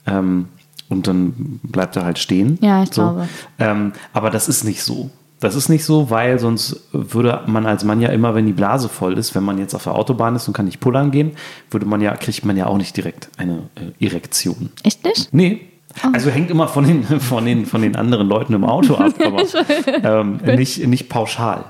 Ähm, 0.06 0.47
und 0.89 1.08
dann 1.08 1.60
bleibt 1.63 1.95
er 1.95 2.04
halt 2.04 2.19
stehen. 2.19 2.58
Ja, 2.62 2.84
ich 2.84 2.91
glaube. 2.91 3.28
Ähm, 3.60 3.93
aber 4.12 4.32
das 4.32 4.47
ist 4.49 4.63
nicht 4.63 4.84
so. 4.84 5.12
Das 5.39 5.56
ist 5.56 5.69
nicht 5.69 5.86
so, 5.86 6.10
weil 6.10 6.38
sonst 6.39 6.82
würde 6.91 7.43
man 7.45 7.65
als 7.65 7.86
Mann 7.86 8.02
ja 8.02 8.10
immer, 8.10 8.36
wenn 8.36 8.45
die 8.45 8.54
Blase 8.54 8.89
voll 8.89 9.17
ist, 9.17 9.36
wenn 9.36 9.43
man 9.43 9.58
jetzt 9.58 9.73
auf 9.73 9.84
der 9.84 9.95
Autobahn 9.95 10.36
ist 10.36 10.47
und 10.47 10.54
kann 10.54 10.65
nicht 10.65 10.82
pullern 10.82 11.12
gehen, 11.12 11.32
würde 11.71 11.86
man 11.86 12.02
ja, 12.02 12.15
kriegt 12.17 12.43
man 12.43 12.58
ja 12.58 12.65
auch 12.65 12.78
nicht 12.78 12.97
direkt 12.97 13.30
eine 13.38 13.69
äh, 13.75 14.06
Erektion. 14.06 14.71
Echt 14.84 15.06
nicht? 15.06 15.34
Nee. 15.34 15.62
Oh. 16.04 16.10
Also 16.13 16.30
hängt 16.30 16.49
immer 16.52 16.67
von 16.67 16.86
den, 16.88 17.04
von 17.19 17.45
den, 17.45 17.65
von 17.65 17.82
den 17.82 17.95
anderen 17.95 18.28
Leuten 18.28 18.54
im 18.54 18.63
Auto 18.63 18.95
ab, 18.95 19.13
aber 19.25 19.43
ähm, 20.04 20.39
nicht, 20.56 20.86
nicht 20.88 21.10
pauschal. 21.10 21.65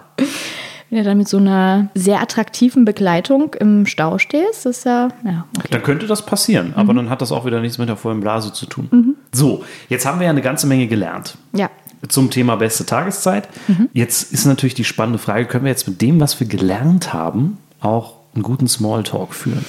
Wenn 0.89 0.97
du 0.99 1.03
dann 1.03 1.17
mit 1.19 1.27
so 1.27 1.37
einer 1.37 1.89
sehr 1.93 2.19
attraktiven 2.19 2.83
Begleitung 2.83 3.53
im 3.59 3.85
Stau 3.85 4.17
stehst, 4.17 4.65
ist 4.65 4.85
ja, 4.85 5.09
ja, 5.23 5.45
okay. 5.57 5.67
Dann 5.69 5.83
könnte 5.83 6.07
das 6.07 6.25
passieren, 6.25 6.73
aber 6.75 6.93
dann 6.95 7.11
hat 7.11 7.21
das 7.21 7.31
auch 7.31 7.45
wieder 7.45 7.61
nichts 7.61 7.77
mit 7.77 7.89
der 7.89 7.95
vollen 7.95 8.21
Blase 8.21 8.53
zu 8.53 8.65
tun. 8.65 9.15
So, 9.31 9.63
jetzt 9.87 10.07
haben 10.07 10.19
wir 10.19 10.25
ja 10.25 10.31
eine 10.31 10.41
ganze 10.41 10.65
Menge 10.65 10.87
gelernt 10.87 11.37
Ja. 11.53 11.69
zum 12.07 12.31
Thema 12.31 12.55
beste 12.55 12.87
Tageszeit. 12.87 13.47
Jetzt 13.93 14.33
ist 14.33 14.45
natürlich 14.45 14.73
die 14.73 14.83
spannende 14.83 15.19
Frage, 15.19 15.45
können 15.45 15.65
wir 15.65 15.71
jetzt 15.71 15.87
mit 15.87 16.01
dem, 16.01 16.19
was 16.19 16.39
wir 16.39 16.47
gelernt 16.47 17.13
haben, 17.13 17.59
auch 17.81 18.15
einen 18.33 18.41
guten 18.41 18.67
Smalltalk 18.67 19.35
führen? 19.35 19.63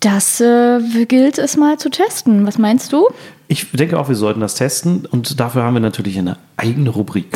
Das 0.00 0.40
äh, 0.40 1.04
gilt 1.04 1.36
es 1.38 1.58
mal 1.58 1.78
zu 1.78 1.90
testen. 1.90 2.46
Was 2.46 2.56
meinst 2.56 2.92
du? 2.92 3.08
Ich 3.48 3.70
denke 3.72 3.98
auch, 3.98 4.08
wir 4.08 4.16
sollten 4.16 4.40
das 4.40 4.54
testen 4.54 5.04
und 5.04 5.40
dafür 5.40 5.62
haben 5.64 5.74
wir 5.74 5.80
natürlich 5.80 6.16
eine 6.18 6.38
eigene 6.56 6.88
Rubrik. 6.88 7.26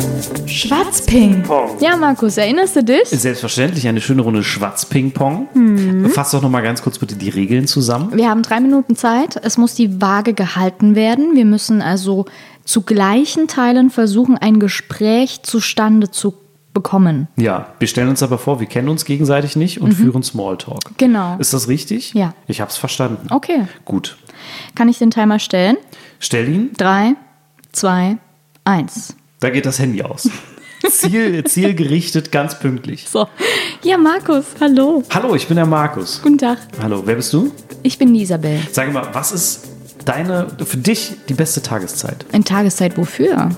Schwarzping. 0.47 1.43
Ja, 1.79 1.95
Markus, 1.95 2.37
erinnerst 2.37 2.77
du 2.77 2.83
dich? 2.83 3.09
Selbstverständlich 3.09 3.87
eine 3.87 4.01
schöne 4.01 4.21
Runde 4.23 4.41
Schwarz-Ping-Pong. 4.41 6.09
Fass 6.09 6.31
doch 6.31 6.41
noch 6.41 6.49
mal 6.49 6.61
ganz 6.61 6.81
kurz 6.81 6.97
bitte 6.97 7.15
die 7.15 7.29
Regeln 7.29 7.67
zusammen. 7.67 8.15
Wir 8.15 8.29
haben 8.29 8.41
drei 8.41 8.61
Minuten 8.61 8.95
Zeit. 8.95 9.39
Es 9.43 9.57
muss 9.57 9.75
die 9.75 10.01
Waage 10.01 10.33
gehalten 10.33 10.95
werden. 10.95 11.35
Wir 11.35 11.45
müssen 11.45 11.81
also 11.81 12.25
zu 12.63 12.81
gleichen 12.81 13.47
Teilen 13.47 13.91
versuchen, 13.91 14.37
ein 14.37 14.59
Gespräch 14.59 15.43
zustande 15.43 16.09
zu 16.09 16.33
bekommen. 16.75 17.27
Ja, 17.37 17.73
wir 17.79 17.87
stellen 17.87 18.09
uns 18.09 18.21
aber 18.21 18.37
vor, 18.37 18.59
wir 18.59 18.67
kennen 18.67 18.89
uns 18.89 19.05
gegenseitig 19.05 19.55
nicht 19.55 19.81
und 19.81 19.93
führen 19.93 20.21
Smalltalk. 20.21 20.95
Genau. 20.99 21.37
Ist 21.39 21.53
das 21.53 21.67
richtig? 21.67 22.13
Ja. 22.13 22.35
Ich 22.45 22.61
habe 22.61 22.69
es 22.69 22.77
verstanden. 22.77 23.27
Okay. 23.31 23.65
Gut. 23.85 24.17
Kann 24.75 24.87
ich 24.87 24.99
den 24.99 25.09
Timer 25.09 25.39
stellen? 25.39 25.77
Stell 26.19 26.47
ihn, 26.47 26.69
Drei, 26.77 27.15
zwei, 27.71 28.17
eins. 28.63 29.15
da 29.39 29.49
geht 29.49 29.65
das 29.65 29.79
Handy 29.79 30.03
aus. 30.03 30.29
Ziel, 30.87 31.43
zielgerichtet, 31.47 32.31
ganz 32.31 32.59
pünktlich. 32.59 33.07
So. 33.09 33.27
Ja, 33.81 33.97
Markus, 33.97 34.45
hallo. 34.59 35.03
Hallo, 35.11 35.33
ich 35.33 35.47
bin 35.47 35.55
der 35.55 35.65
Markus. 35.65 36.21
Guten 36.21 36.37
Tag. 36.37 36.59
Hallo, 36.81 37.01
wer 37.05 37.15
bist 37.15 37.33
du? 37.33 37.51
Ich 37.81 37.97
bin 37.97 38.13
die 38.13 38.21
Isabel. 38.21 38.59
Sag 38.71 38.93
mal, 38.93 39.07
was 39.13 39.31
ist 39.31 39.67
deine, 40.05 40.47
für 40.65 40.77
dich 40.77 41.15
die 41.27 41.33
beste 41.33 41.61
Tageszeit? 41.61 42.25
In 42.31 42.43
Tageszeit 42.43 42.97
wofür? 42.97 43.49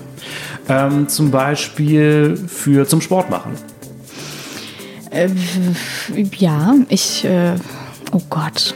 Ähm, 0.68 1.08
zum 1.08 1.30
Beispiel 1.30 2.36
für 2.36 2.86
zum 2.86 3.00
Sport 3.00 3.30
machen. 3.30 3.52
Ja, 6.38 6.74
ich. 6.88 7.24
Äh, 7.24 7.54
oh 8.12 8.20
Gott. 8.28 8.74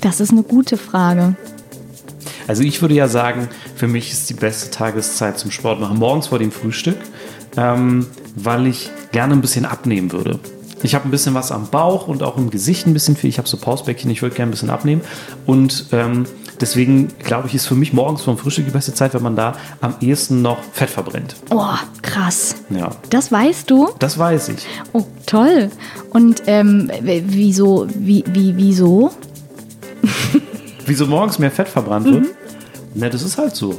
Das 0.00 0.20
ist 0.20 0.32
eine 0.32 0.42
gute 0.42 0.76
Frage. 0.76 1.36
Also 2.48 2.64
ich 2.64 2.82
würde 2.82 2.94
ja 2.94 3.06
sagen, 3.06 3.48
für 3.76 3.86
mich 3.86 4.10
ist 4.10 4.28
die 4.28 4.34
beste 4.34 4.70
Tageszeit 4.70 5.38
zum 5.38 5.52
Sport 5.52 5.80
machen 5.80 5.98
morgens 5.98 6.26
vor 6.26 6.40
dem 6.40 6.50
Frühstück, 6.50 6.96
ähm, 7.56 8.06
weil 8.34 8.66
ich 8.66 8.90
gerne 9.12 9.34
ein 9.34 9.40
bisschen 9.40 9.64
abnehmen 9.64 10.10
würde. 10.10 10.40
Ich 10.82 10.96
habe 10.96 11.06
ein 11.06 11.12
bisschen 11.12 11.34
was 11.34 11.52
am 11.52 11.68
Bauch 11.68 12.08
und 12.08 12.24
auch 12.24 12.36
im 12.36 12.50
Gesicht 12.50 12.86
ein 12.86 12.92
bisschen 12.92 13.14
viel. 13.14 13.30
Ich 13.30 13.38
habe 13.38 13.48
so 13.48 13.56
Pausbäckchen, 13.56 14.10
ich 14.10 14.22
würde 14.22 14.34
gerne 14.34 14.50
ein 14.50 14.50
bisschen 14.50 14.70
abnehmen. 14.70 15.02
Und 15.46 15.86
ähm, 15.92 16.26
deswegen 16.62 17.08
glaube 17.22 17.48
ich, 17.48 17.54
ist 17.54 17.66
für 17.66 17.74
mich 17.74 17.92
morgens 17.92 18.22
vor 18.22 18.34
dem 18.34 18.38
Frühstück 18.38 18.64
die 18.64 18.70
beste 18.70 18.94
Zeit, 18.94 19.12
wenn 19.12 19.22
man 19.22 19.36
da 19.36 19.54
am 19.82 19.94
ehesten 20.00 20.40
noch 20.40 20.58
Fett 20.72 20.88
verbrennt. 20.88 21.36
Oh, 21.50 21.66
krass. 22.00 22.54
Ja, 22.70 22.90
Das 23.10 23.30
weißt 23.30 23.68
du? 23.70 23.90
das 23.98 24.16
weiß 24.18 24.48
ich. 24.50 24.66
Oh, 24.94 25.04
toll. 25.26 25.70
Und 26.10 26.42
ähm, 26.46 26.90
wieso, 27.02 27.86
wie, 27.94 28.24
wie, 28.32 28.56
wieso? 28.56 29.10
Wieso 30.86 31.06
morgens 31.06 31.38
mehr 31.38 31.50
Fett 31.52 31.68
verbrannt 31.68 32.06
wird? 32.06 32.26
Na, 32.94 33.08
das 33.08 33.22
ist 33.22 33.38
halt 33.38 33.54
so. 33.54 33.78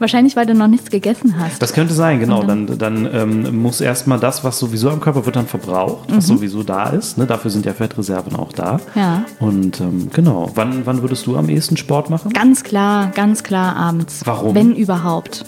Wahrscheinlich, 0.00 0.34
weil 0.34 0.46
du 0.46 0.54
noch 0.54 0.66
nichts 0.66 0.90
gegessen 0.90 1.38
hast. 1.38 1.60
Das 1.60 1.74
könnte 1.74 1.92
sein, 1.92 2.20
genau. 2.20 2.42
Dann, 2.42 2.78
dann 2.78 3.06
ähm, 3.12 3.62
muss 3.62 3.82
erstmal 3.82 4.18
das, 4.18 4.42
was 4.42 4.58
sowieso 4.58 4.88
am 4.88 4.98
Körper 4.98 5.26
wird, 5.26 5.36
dann 5.36 5.46
verbraucht, 5.46 6.08
was 6.08 6.26
sowieso 6.26 6.62
da 6.62 6.88
ist. 6.88 7.18
Ne? 7.18 7.26
Dafür 7.26 7.50
sind 7.50 7.66
ja 7.66 7.74
Fettreserven 7.74 8.34
auch 8.34 8.52
da. 8.52 8.80
Ja. 8.94 9.24
Und 9.40 9.78
ähm, 9.80 10.08
genau, 10.10 10.50
wann, 10.54 10.86
wann 10.86 11.02
würdest 11.02 11.26
du 11.26 11.36
am 11.36 11.50
ehesten 11.50 11.76
Sport 11.76 12.08
machen? 12.08 12.32
Ganz 12.32 12.64
klar, 12.64 13.12
ganz 13.14 13.42
klar 13.42 13.76
abends. 13.76 14.22
Warum? 14.24 14.54
Wenn 14.54 14.74
überhaupt. 14.74 15.44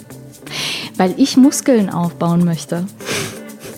Weil 0.97 1.15
ich 1.17 1.35
Muskeln 1.35 1.89
aufbauen 1.89 2.45
möchte. 2.45 2.85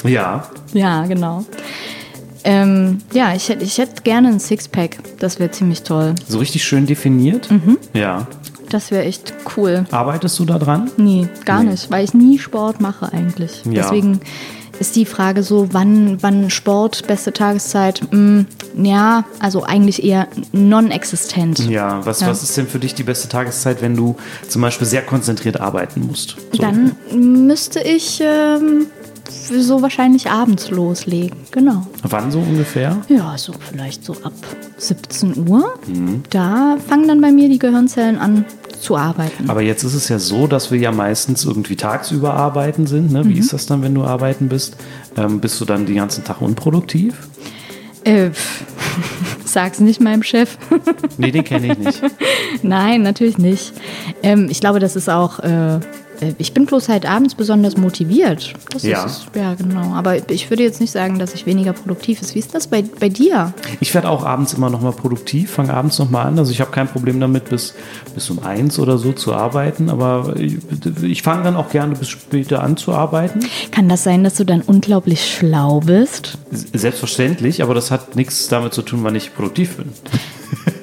Ja, 0.03 0.43
Ja, 0.73 1.05
genau. 1.05 1.45
Ähm, 2.43 2.99
ja, 3.13 3.33
ich 3.33 3.49
hätte 3.49 3.63
ich 3.63 3.77
hätt 3.77 4.03
gerne 4.03 4.27
ein 4.27 4.39
Sixpack. 4.39 4.99
Das 5.19 5.39
wäre 5.39 5.49
ziemlich 5.51 5.81
toll. 5.83 6.13
so 6.27 6.37
richtig 6.37 6.63
schön 6.63 6.85
definiert. 6.85 7.49
Ja. 7.93 8.27
Das 8.69 8.91
wäre 8.91 9.03
echt 9.03 9.33
cool. 9.57 9.85
Arbeitest 9.91 10.37
du 10.39 10.45
da 10.45 10.57
dran? 10.59 10.89
Nee, 10.97 11.27
gar 11.45 11.63
Nee. 11.63 11.71
nicht, 11.71 11.89
weil 11.91 12.03
ich 12.03 12.13
nie 12.13 12.39
Sport 12.39 12.81
mache 12.81 13.11
eigentlich. 13.13 13.61
Ja. 13.65 13.83
Deswegen 13.83 14.19
ist 14.79 14.95
die 14.97 15.05
Frage 15.05 15.41
so, 15.43 15.69
wann, 15.71 16.21
wann 16.21 16.49
Sport, 16.49 17.07
beste 17.07 17.31
Tageszeit? 17.31 18.01
Hm, 18.11 18.45
ja, 18.75 19.23
also 19.39 19.63
eigentlich 19.63 20.03
eher 20.03 20.27
non-existent. 20.51 21.59
Ja, 21.69 22.05
was, 22.05 22.19
Ja. 22.21 22.27
was 22.27 22.43
ist 22.43 22.57
denn 22.57 22.67
für 22.67 22.79
dich 22.79 22.93
die 22.93 23.03
beste 23.03 23.29
Tageszeit, 23.29 23.81
wenn 23.81 23.95
du 23.95 24.17
zum 24.49 24.61
Beispiel 24.61 24.85
sehr 24.87 25.01
konzentriert 25.01 25.61
arbeiten 25.61 26.05
musst? 26.05 26.35
So. 26.51 26.61
Dann 26.61 26.93
müsste 27.13 27.79
ich 27.79 28.19
ähm, 28.21 28.87
so 29.29 29.81
wahrscheinlich 29.81 30.29
abends 30.29 30.69
loslegen. 30.71 31.37
Genau. 31.51 31.85
Wann 32.03 32.31
so 32.31 32.39
ungefähr? 32.39 32.97
Ja, 33.09 33.37
so 33.37 33.53
vielleicht 33.59 34.03
so 34.05 34.13
ab 34.23 34.33
17 34.77 35.47
Uhr. 35.49 35.73
Mhm. 35.87 36.23
Da 36.29 36.77
fangen 36.87 37.07
dann 37.07 37.21
bei 37.21 37.31
mir 37.31 37.49
die 37.49 37.59
Gehirnzellen 37.59 38.17
an 38.17 38.45
zu 38.79 38.97
arbeiten. 38.97 39.49
Aber 39.49 39.61
jetzt 39.61 39.83
ist 39.83 39.93
es 39.95 40.09
ja 40.09 40.19
so, 40.19 40.47
dass 40.47 40.71
wir 40.71 40.77
ja 40.79 40.91
meistens 40.91 41.43
irgendwie 41.45 41.75
tagsüber 41.75 42.33
arbeiten 42.33 42.85
sind. 42.87 43.11
Ne? 43.11 43.25
Wie 43.25 43.33
Mhm. 43.35 43.39
ist 43.39 43.53
das 43.53 43.65
dann, 43.65 43.81
wenn 43.81 43.95
du 43.95 44.03
arbeiten 44.03 44.47
bist? 44.49 44.75
Ähm, 45.17 45.39
bist 45.39 45.59
du 45.61 45.65
dann 45.65 45.85
den 45.85 45.95
ganzen 45.95 46.23
Tag 46.23 46.41
unproduktiv? 46.41 47.15
Äh, 48.03 48.29
sag's 49.45 49.79
nicht 49.79 50.01
meinem 50.01 50.21
Chef. 50.23 50.57
Nee, 51.17 51.31
den 51.31 51.43
kenne 51.43 51.71
ich 51.71 51.77
nicht. 51.79 52.01
Nein, 52.61 53.01
natürlich 53.01 53.37
nicht. 53.37 53.73
Ähm, 54.21 54.47
ich 54.49 54.59
glaube, 54.59 54.79
das 54.79 54.95
ist 54.95 55.09
auch. 55.09 55.39
Äh, 55.39 55.79
ich 56.37 56.53
bin 56.53 56.65
bloß 56.65 56.89
halt 56.89 57.05
abends 57.05 57.35
besonders 57.35 57.77
motiviert. 57.77 58.53
Das 58.71 58.83
Ja. 58.83 59.05
ist. 59.05 59.27
Ja, 59.35 59.53
genau. 59.55 59.93
Aber 59.93 60.29
ich 60.31 60.49
würde 60.49 60.63
jetzt 60.63 60.81
nicht 60.81 60.91
sagen, 60.91 61.19
dass 61.19 61.33
ich 61.33 61.45
weniger 61.45 61.73
produktiv 61.73 62.21
ist. 62.21 62.35
Wie 62.35 62.39
ist 62.39 62.53
das 62.55 62.67
bei, 62.67 62.83
bei 62.99 63.09
dir? 63.09 63.53
Ich 63.79 63.93
werde 63.93 64.09
auch 64.09 64.23
abends 64.25 64.53
immer 64.53 64.69
noch 64.69 64.81
mal 64.81 64.91
produktiv, 64.91 65.51
fange 65.51 65.73
abends 65.73 65.99
noch 65.99 66.09
mal 66.09 66.23
an. 66.23 66.37
Also 66.39 66.51
ich 66.51 66.61
habe 66.61 66.71
kein 66.71 66.87
Problem 66.87 67.19
damit, 67.19 67.49
bis, 67.49 67.73
bis 68.13 68.29
um 68.29 68.39
eins 68.43 68.79
oder 68.79 68.97
so 68.97 69.11
zu 69.13 69.33
arbeiten. 69.33 69.89
Aber 69.89 70.35
ich, 70.37 70.57
ich 71.03 71.21
fange 71.21 71.43
dann 71.43 71.55
auch 71.55 71.69
gerne 71.69 71.95
bis 71.95 72.09
später 72.09 72.61
an 72.63 72.77
zu 72.77 72.93
arbeiten. 72.93 73.39
Kann 73.71 73.89
das 73.89 74.03
sein, 74.03 74.23
dass 74.23 74.35
du 74.35 74.43
dann 74.45 74.61
unglaublich 74.61 75.25
schlau 75.35 75.79
bist? 75.79 76.37
Selbstverständlich, 76.73 77.63
aber 77.63 77.73
das 77.73 77.91
hat 77.91 78.15
nichts 78.15 78.47
damit 78.47 78.73
zu 78.73 78.81
tun, 78.81 78.99
wann 79.03 79.15
ich 79.15 79.35
produktiv 79.35 79.77
bin. 79.77 79.89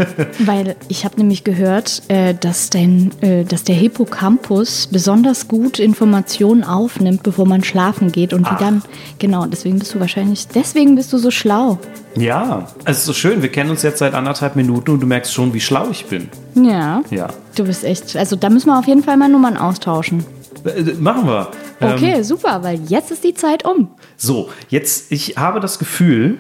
Weil 0.41 0.77
ich 0.89 1.05
habe 1.05 1.17
nämlich 1.17 1.45
gehört, 1.45 2.03
äh, 2.09 2.35
dass, 2.35 2.71
dein, 2.71 3.11
äh, 3.21 3.45
dass 3.45 3.65
der 3.65 3.75
Hippocampus 3.75 4.89
besonders 4.89 5.49
gut 5.49 5.79
Informationen 5.79 6.65
aufnimmt, 6.65 7.23
bevor 7.23 7.47
man 7.47 7.65
schlafen 7.65 8.13
geht 8.13 8.33
und 8.33 8.47
Ach. 8.47 8.57
die 8.57 8.65
dann, 8.65 8.83
genau, 9.19 9.47
deswegen 9.47 9.79
bist 9.79 9.95
du 9.95 10.01
wahrscheinlich, 10.01 10.49
deswegen 10.49 10.97
bist 10.97 11.13
du 11.13 11.19
so 11.19 11.31
schlau. 11.31 11.79
Ja, 12.17 12.69
es 12.85 12.99
ist 12.99 13.05
so 13.07 13.13
schön. 13.13 13.43
Wir 13.43 13.51
kennen 13.51 13.71
uns 13.71 13.83
jetzt 13.83 13.99
seit 13.99 14.15
anderthalb 14.15 14.57
Minuten 14.57 14.91
und 14.91 15.01
du 15.01 15.07
merkst 15.07 15.33
schon, 15.33 15.55
wie 15.55 15.61
schlau 15.61 15.89
ich 15.91 16.07
bin. 16.07 16.29
Ja. 16.55 17.03
Ja. 17.11 17.29
Du 17.55 17.65
bist 17.65 17.85
echt, 17.85 18.17
also 18.17 18.37
da 18.37 18.51
müssen 18.51 18.69
wir 18.69 18.79
auf 18.79 18.87
jeden 18.87 19.03
Fall 19.03 19.17
mal 19.17 19.29
Nummern 19.29 19.57
austauschen. 19.57 20.25
Äh, 20.65 20.93
Machen 20.99 21.27
wir. 21.27 21.49
Ähm, 21.81 21.93
Okay, 21.95 22.23
super, 22.23 22.63
weil 22.63 22.81
jetzt 22.87 23.11
ist 23.11 23.25
die 23.25 23.35
Zeit 23.35 23.65
um. 23.65 23.89
So, 24.17 24.51
jetzt, 24.69 25.11
ich 25.11 25.37
habe 25.37 25.61
das 25.61 25.79
Gefühl, 25.79 26.39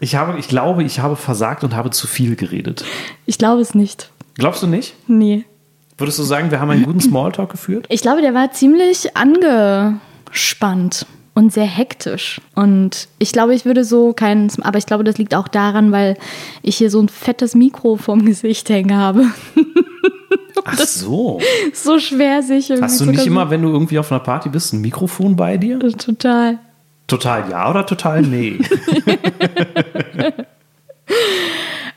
ich 0.00 0.16
habe, 0.16 0.38
ich 0.38 0.48
glaube, 0.48 0.82
ich 0.82 1.00
habe 1.00 1.16
versagt 1.16 1.64
und 1.64 1.74
habe 1.74 1.90
zu 1.90 2.06
viel 2.06 2.36
geredet. 2.36 2.84
Ich 3.26 3.38
glaube 3.38 3.60
es 3.62 3.74
nicht. 3.74 4.10
Glaubst 4.34 4.62
du 4.62 4.66
nicht? 4.66 4.94
Nee. 5.06 5.44
Würdest 5.96 6.18
du 6.18 6.24
sagen, 6.24 6.50
wir 6.50 6.60
haben 6.60 6.70
einen 6.70 6.84
guten 6.84 7.00
Smalltalk 7.00 7.50
geführt? 7.50 7.86
Ich 7.88 8.02
glaube, 8.02 8.20
der 8.20 8.34
war 8.34 8.50
ziemlich 8.50 9.16
angespannt 9.16 11.06
und 11.34 11.52
sehr 11.52 11.66
hektisch. 11.66 12.40
Und 12.54 13.08
ich 13.18 13.32
glaube, 13.32 13.54
ich 13.54 13.64
würde 13.64 13.84
so 13.84 14.12
keinen, 14.12 14.50
aber 14.62 14.78
ich 14.78 14.86
glaube, 14.86 15.04
das 15.04 15.18
liegt 15.18 15.34
auch 15.34 15.46
daran, 15.46 15.92
weil 15.92 16.16
ich 16.62 16.76
hier 16.78 16.90
so 16.90 17.00
ein 17.00 17.08
fettes 17.08 17.54
Mikro 17.54 17.96
vorm 17.96 18.24
Gesicht 18.24 18.68
hängen 18.70 18.96
habe. 18.96 19.26
Ach 20.64 20.78
so. 20.78 21.40
so 21.72 21.98
schwer 21.98 22.42
sich 22.42 22.70
irgendwie. 22.70 22.84
Hast 22.84 23.00
du 23.00 23.06
nicht 23.06 23.26
immer, 23.26 23.50
wenn 23.50 23.62
du 23.62 23.68
irgendwie 23.68 23.98
auf 23.98 24.10
einer 24.10 24.20
Party 24.20 24.48
bist, 24.48 24.72
ein 24.72 24.80
Mikrofon 24.80 25.36
bei 25.36 25.58
dir? 25.58 25.78
Total. 25.78 26.58
Total 27.06 27.50
ja 27.50 27.68
oder 27.70 27.84
total 27.86 28.22
nee? 28.22 28.58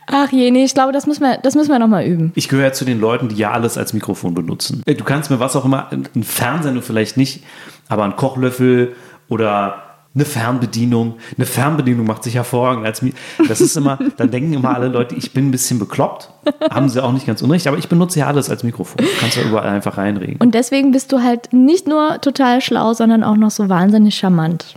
Ach 0.10 0.32
je, 0.32 0.52
nee, 0.52 0.64
ich 0.64 0.74
glaube, 0.74 0.94
das 0.94 1.06
müssen 1.06 1.22
wir, 1.24 1.38
das 1.38 1.56
müssen 1.56 1.70
wir 1.70 1.80
nochmal 1.80 2.06
üben. 2.06 2.32
Ich 2.36 2.48
gehöre 2.48 2.72
zu 2.72 2.86
den 2.86 3.00
Leuten, 3.00 3.28
die 3.28 3.36
ja 3.36 3.52
alles 3.52 3.78
als 3.78 3.94
Mikrofon 3.94 4.34
benutzen. 4.34 4.82
Du 4.86 5.04
kannst 5.04 5.30
mir 5.30 5.40
was 5.40 5.56
auch 5.56 5.66
immer, 5.66 5.90
ein 5.92 6.24
Fernseher 6.24 6.72
nur 6.72 6.82
vielleicht 6.82 7.18
nicht, 7.18 7.44
aber 7.90 8.06
ein 8.06 8.16
Kochlöffel 8.16 8.96
oder 9.28 9.84
eine 10.16 10.26
Fernbedienung. 10.26 11.16
Eine 11.38 11.46
Fernbedienung 11.46 12.08
macht 12.08 12.24
sich 12.24 12.36
hervorragend 12.36 12.86
als 12.86 13.02
Mi 13.02 13.14
Das 13.48 13.62
ist 13.62 13.76
immer, 13.78 14.00
dann 14.18 14.32
denken 14.32 14.54
immer 14.54 14.74
alle 14.74 14.88
Leute, 14.88 15.16
ich 15.16 15.34
bin 15.34 15.50
ein 15.50 15.52
bisschen 15.52 15.78
bekloppt. 15.78 16.32
Haben 16.72 16.90
sie 16.90 17.04
auch 17.04 17.12
nicht 17.12 17.28
ganz 17.28 17.42
unrecht, 17.42 17.68
aber 17.68 17.78
ich 17.78 17.88
benutze 17.88 18.20
ja 18.20 18.28
alles 18.28 18.50
als 18.50 18.64
Mikrofon. 18.64 18.98
Du 18.98 19.20
kannst 19.20 19.38
ja 19.38 19.44
überall 19.44 19.70
einfach 19.70 19.98
reinregen. 19.98 20.38
Und 20.40 20.56
deswegen 20.56 20.92
bist 20.92 21.12
du 21.12 21.22
halt 21.22 21.54
nicht 21.54 21.88
nur 21.88 22.20
total 22.22 22.62
schlau, 22.62 22.94
sondern 22.94 23.24
auch 23.24 23.36
noch 23.36 23.52
so 23.52 23.70
wahnsinnig 23.70 24.16
charmant. 24.16 24.76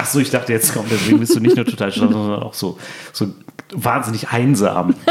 Ach 0.00 0.06
so, 0.06 0.20
ich 0.20 0.30
dachte, 0.30 0.52
jetzt 0.52 0.72
kommt, 0.72 0.90
deswegen 0.90 1.18
bist 1.18 1.34
du 1.34 1.40
nicht 1.40 1.56
nur 1.56 1.64
total 1.66 1.90
schlau, 1.92 2.08
sondern 2.12 2.42
auch 2.42 2.54
so, 2.54 2.78
so 3.12 3.26
wahnsinnig 3.74 4.28
einsam. 4.30 4.94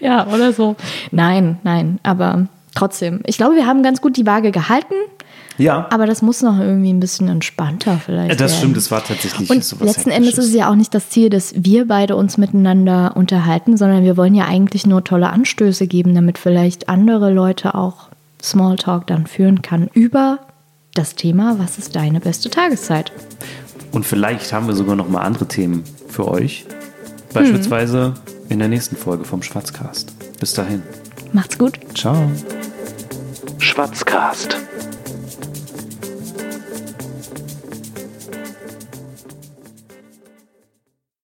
Ja, 0.00 0.26
oder 0.28 0.52
so. 0.54 0.76
Nein, 1.10 1.58
nein, 1.64 2.00
aber 2.02 2.46
trotzdem. 2.74 3.20
Ich 3.26 3.36
glaube, 3.36 3.56
wir 3.56 3.66
haben 3.66 3.82
ganz 3.82 4.00
gut 4.00 4.16
die 4.16 4.26
Waage 4.26 4.52
gehalten, 4.52 4.94
Ja, 5.58 5.86
aber 5.90 6.06
das 6.06 6.22
muss 6.22 6.40
noch 6.40 6.58
irgendwie 6.58 6.90
ein 6.90 7.00
bisschen 7.00 7.28
entspannter 7.28 8.00
vielleicht. 8.04 8.32
das 8.40 8.52
werden. 8.52 8.56
stimmt, 8.58 8.76
es 8.78 8.90
war 8.90 9.04
tatsächlich 9.04 9.50
Und 9.50 9.62
so 9.62 9.78
was 9.78 9.86
letzten 9.86 10.10
Endes 10.10 10.38
ist 10.38 10.46
es 10.46 10.54
ja 10.54 10.70
auch 10.70 10.74
nicht 10.76 10.94
das 10.94 11.10
Ziel, 11.10 11.28
dass 11.28 11.52
wir 11.56 11.86
beide 11.86 12.16
uns 12.16 12.38
miteinander 12.38 13.12
unterhalten, 13.16 13.76
sondern 13.76 14.02
wir 14.02 14.16
wollen 14.16 14.34
ja 14.34 14.46
eigentlich 14.46 14.86
nur 14.86 15.04
tolle 15.04 15.28
Anstöße 15.28 15.86
geben, 15.86 16.14
damit 16.14 16.38
vielleicht 16.38 16.88
andere 16.88 17.30
Leute 17.30 17.74
auch 17.74 18.08
Smalltalk 18.42 19.06
dann 19.06 19.26
führen 19.26 19.60
kann 19.60 19.88
über 19.92 20.38
das 20.94 21.14
Thema, 21.14 21.58
was 21.58 21.78
ist 21.78 21.96
deine 21.96 22.20
beste 22.20 22.50
Tageszeit? 22.50 23.12
Und 23.92 24.06
vielleicht 24.06 24.52
haben 24.52 24.66
wir 24.66 24.74
sogar 24.74 24.96
noch 24.96 25.08
mal 25.08 25.20
andere 25.20 25.46
Themen 25.46 25.84
für 26.08 26.28
euch. 26.28 26.66
Beispielsweise 27.32 28.14
in 28.48 28.58
der 28.58 28.68
nächsten 28.68 28.96
Folge 28.96 29.24
vom 29.24 29.42
Schwarzcast. 29.42 30.12
Bis 30.38 30.54
dahin. 30.54 30.82
Macht's 31.32 31.58
gut. 31.58 31.78
Ciao. 31.94 32.30
Schwatzcast. 33.58 34.56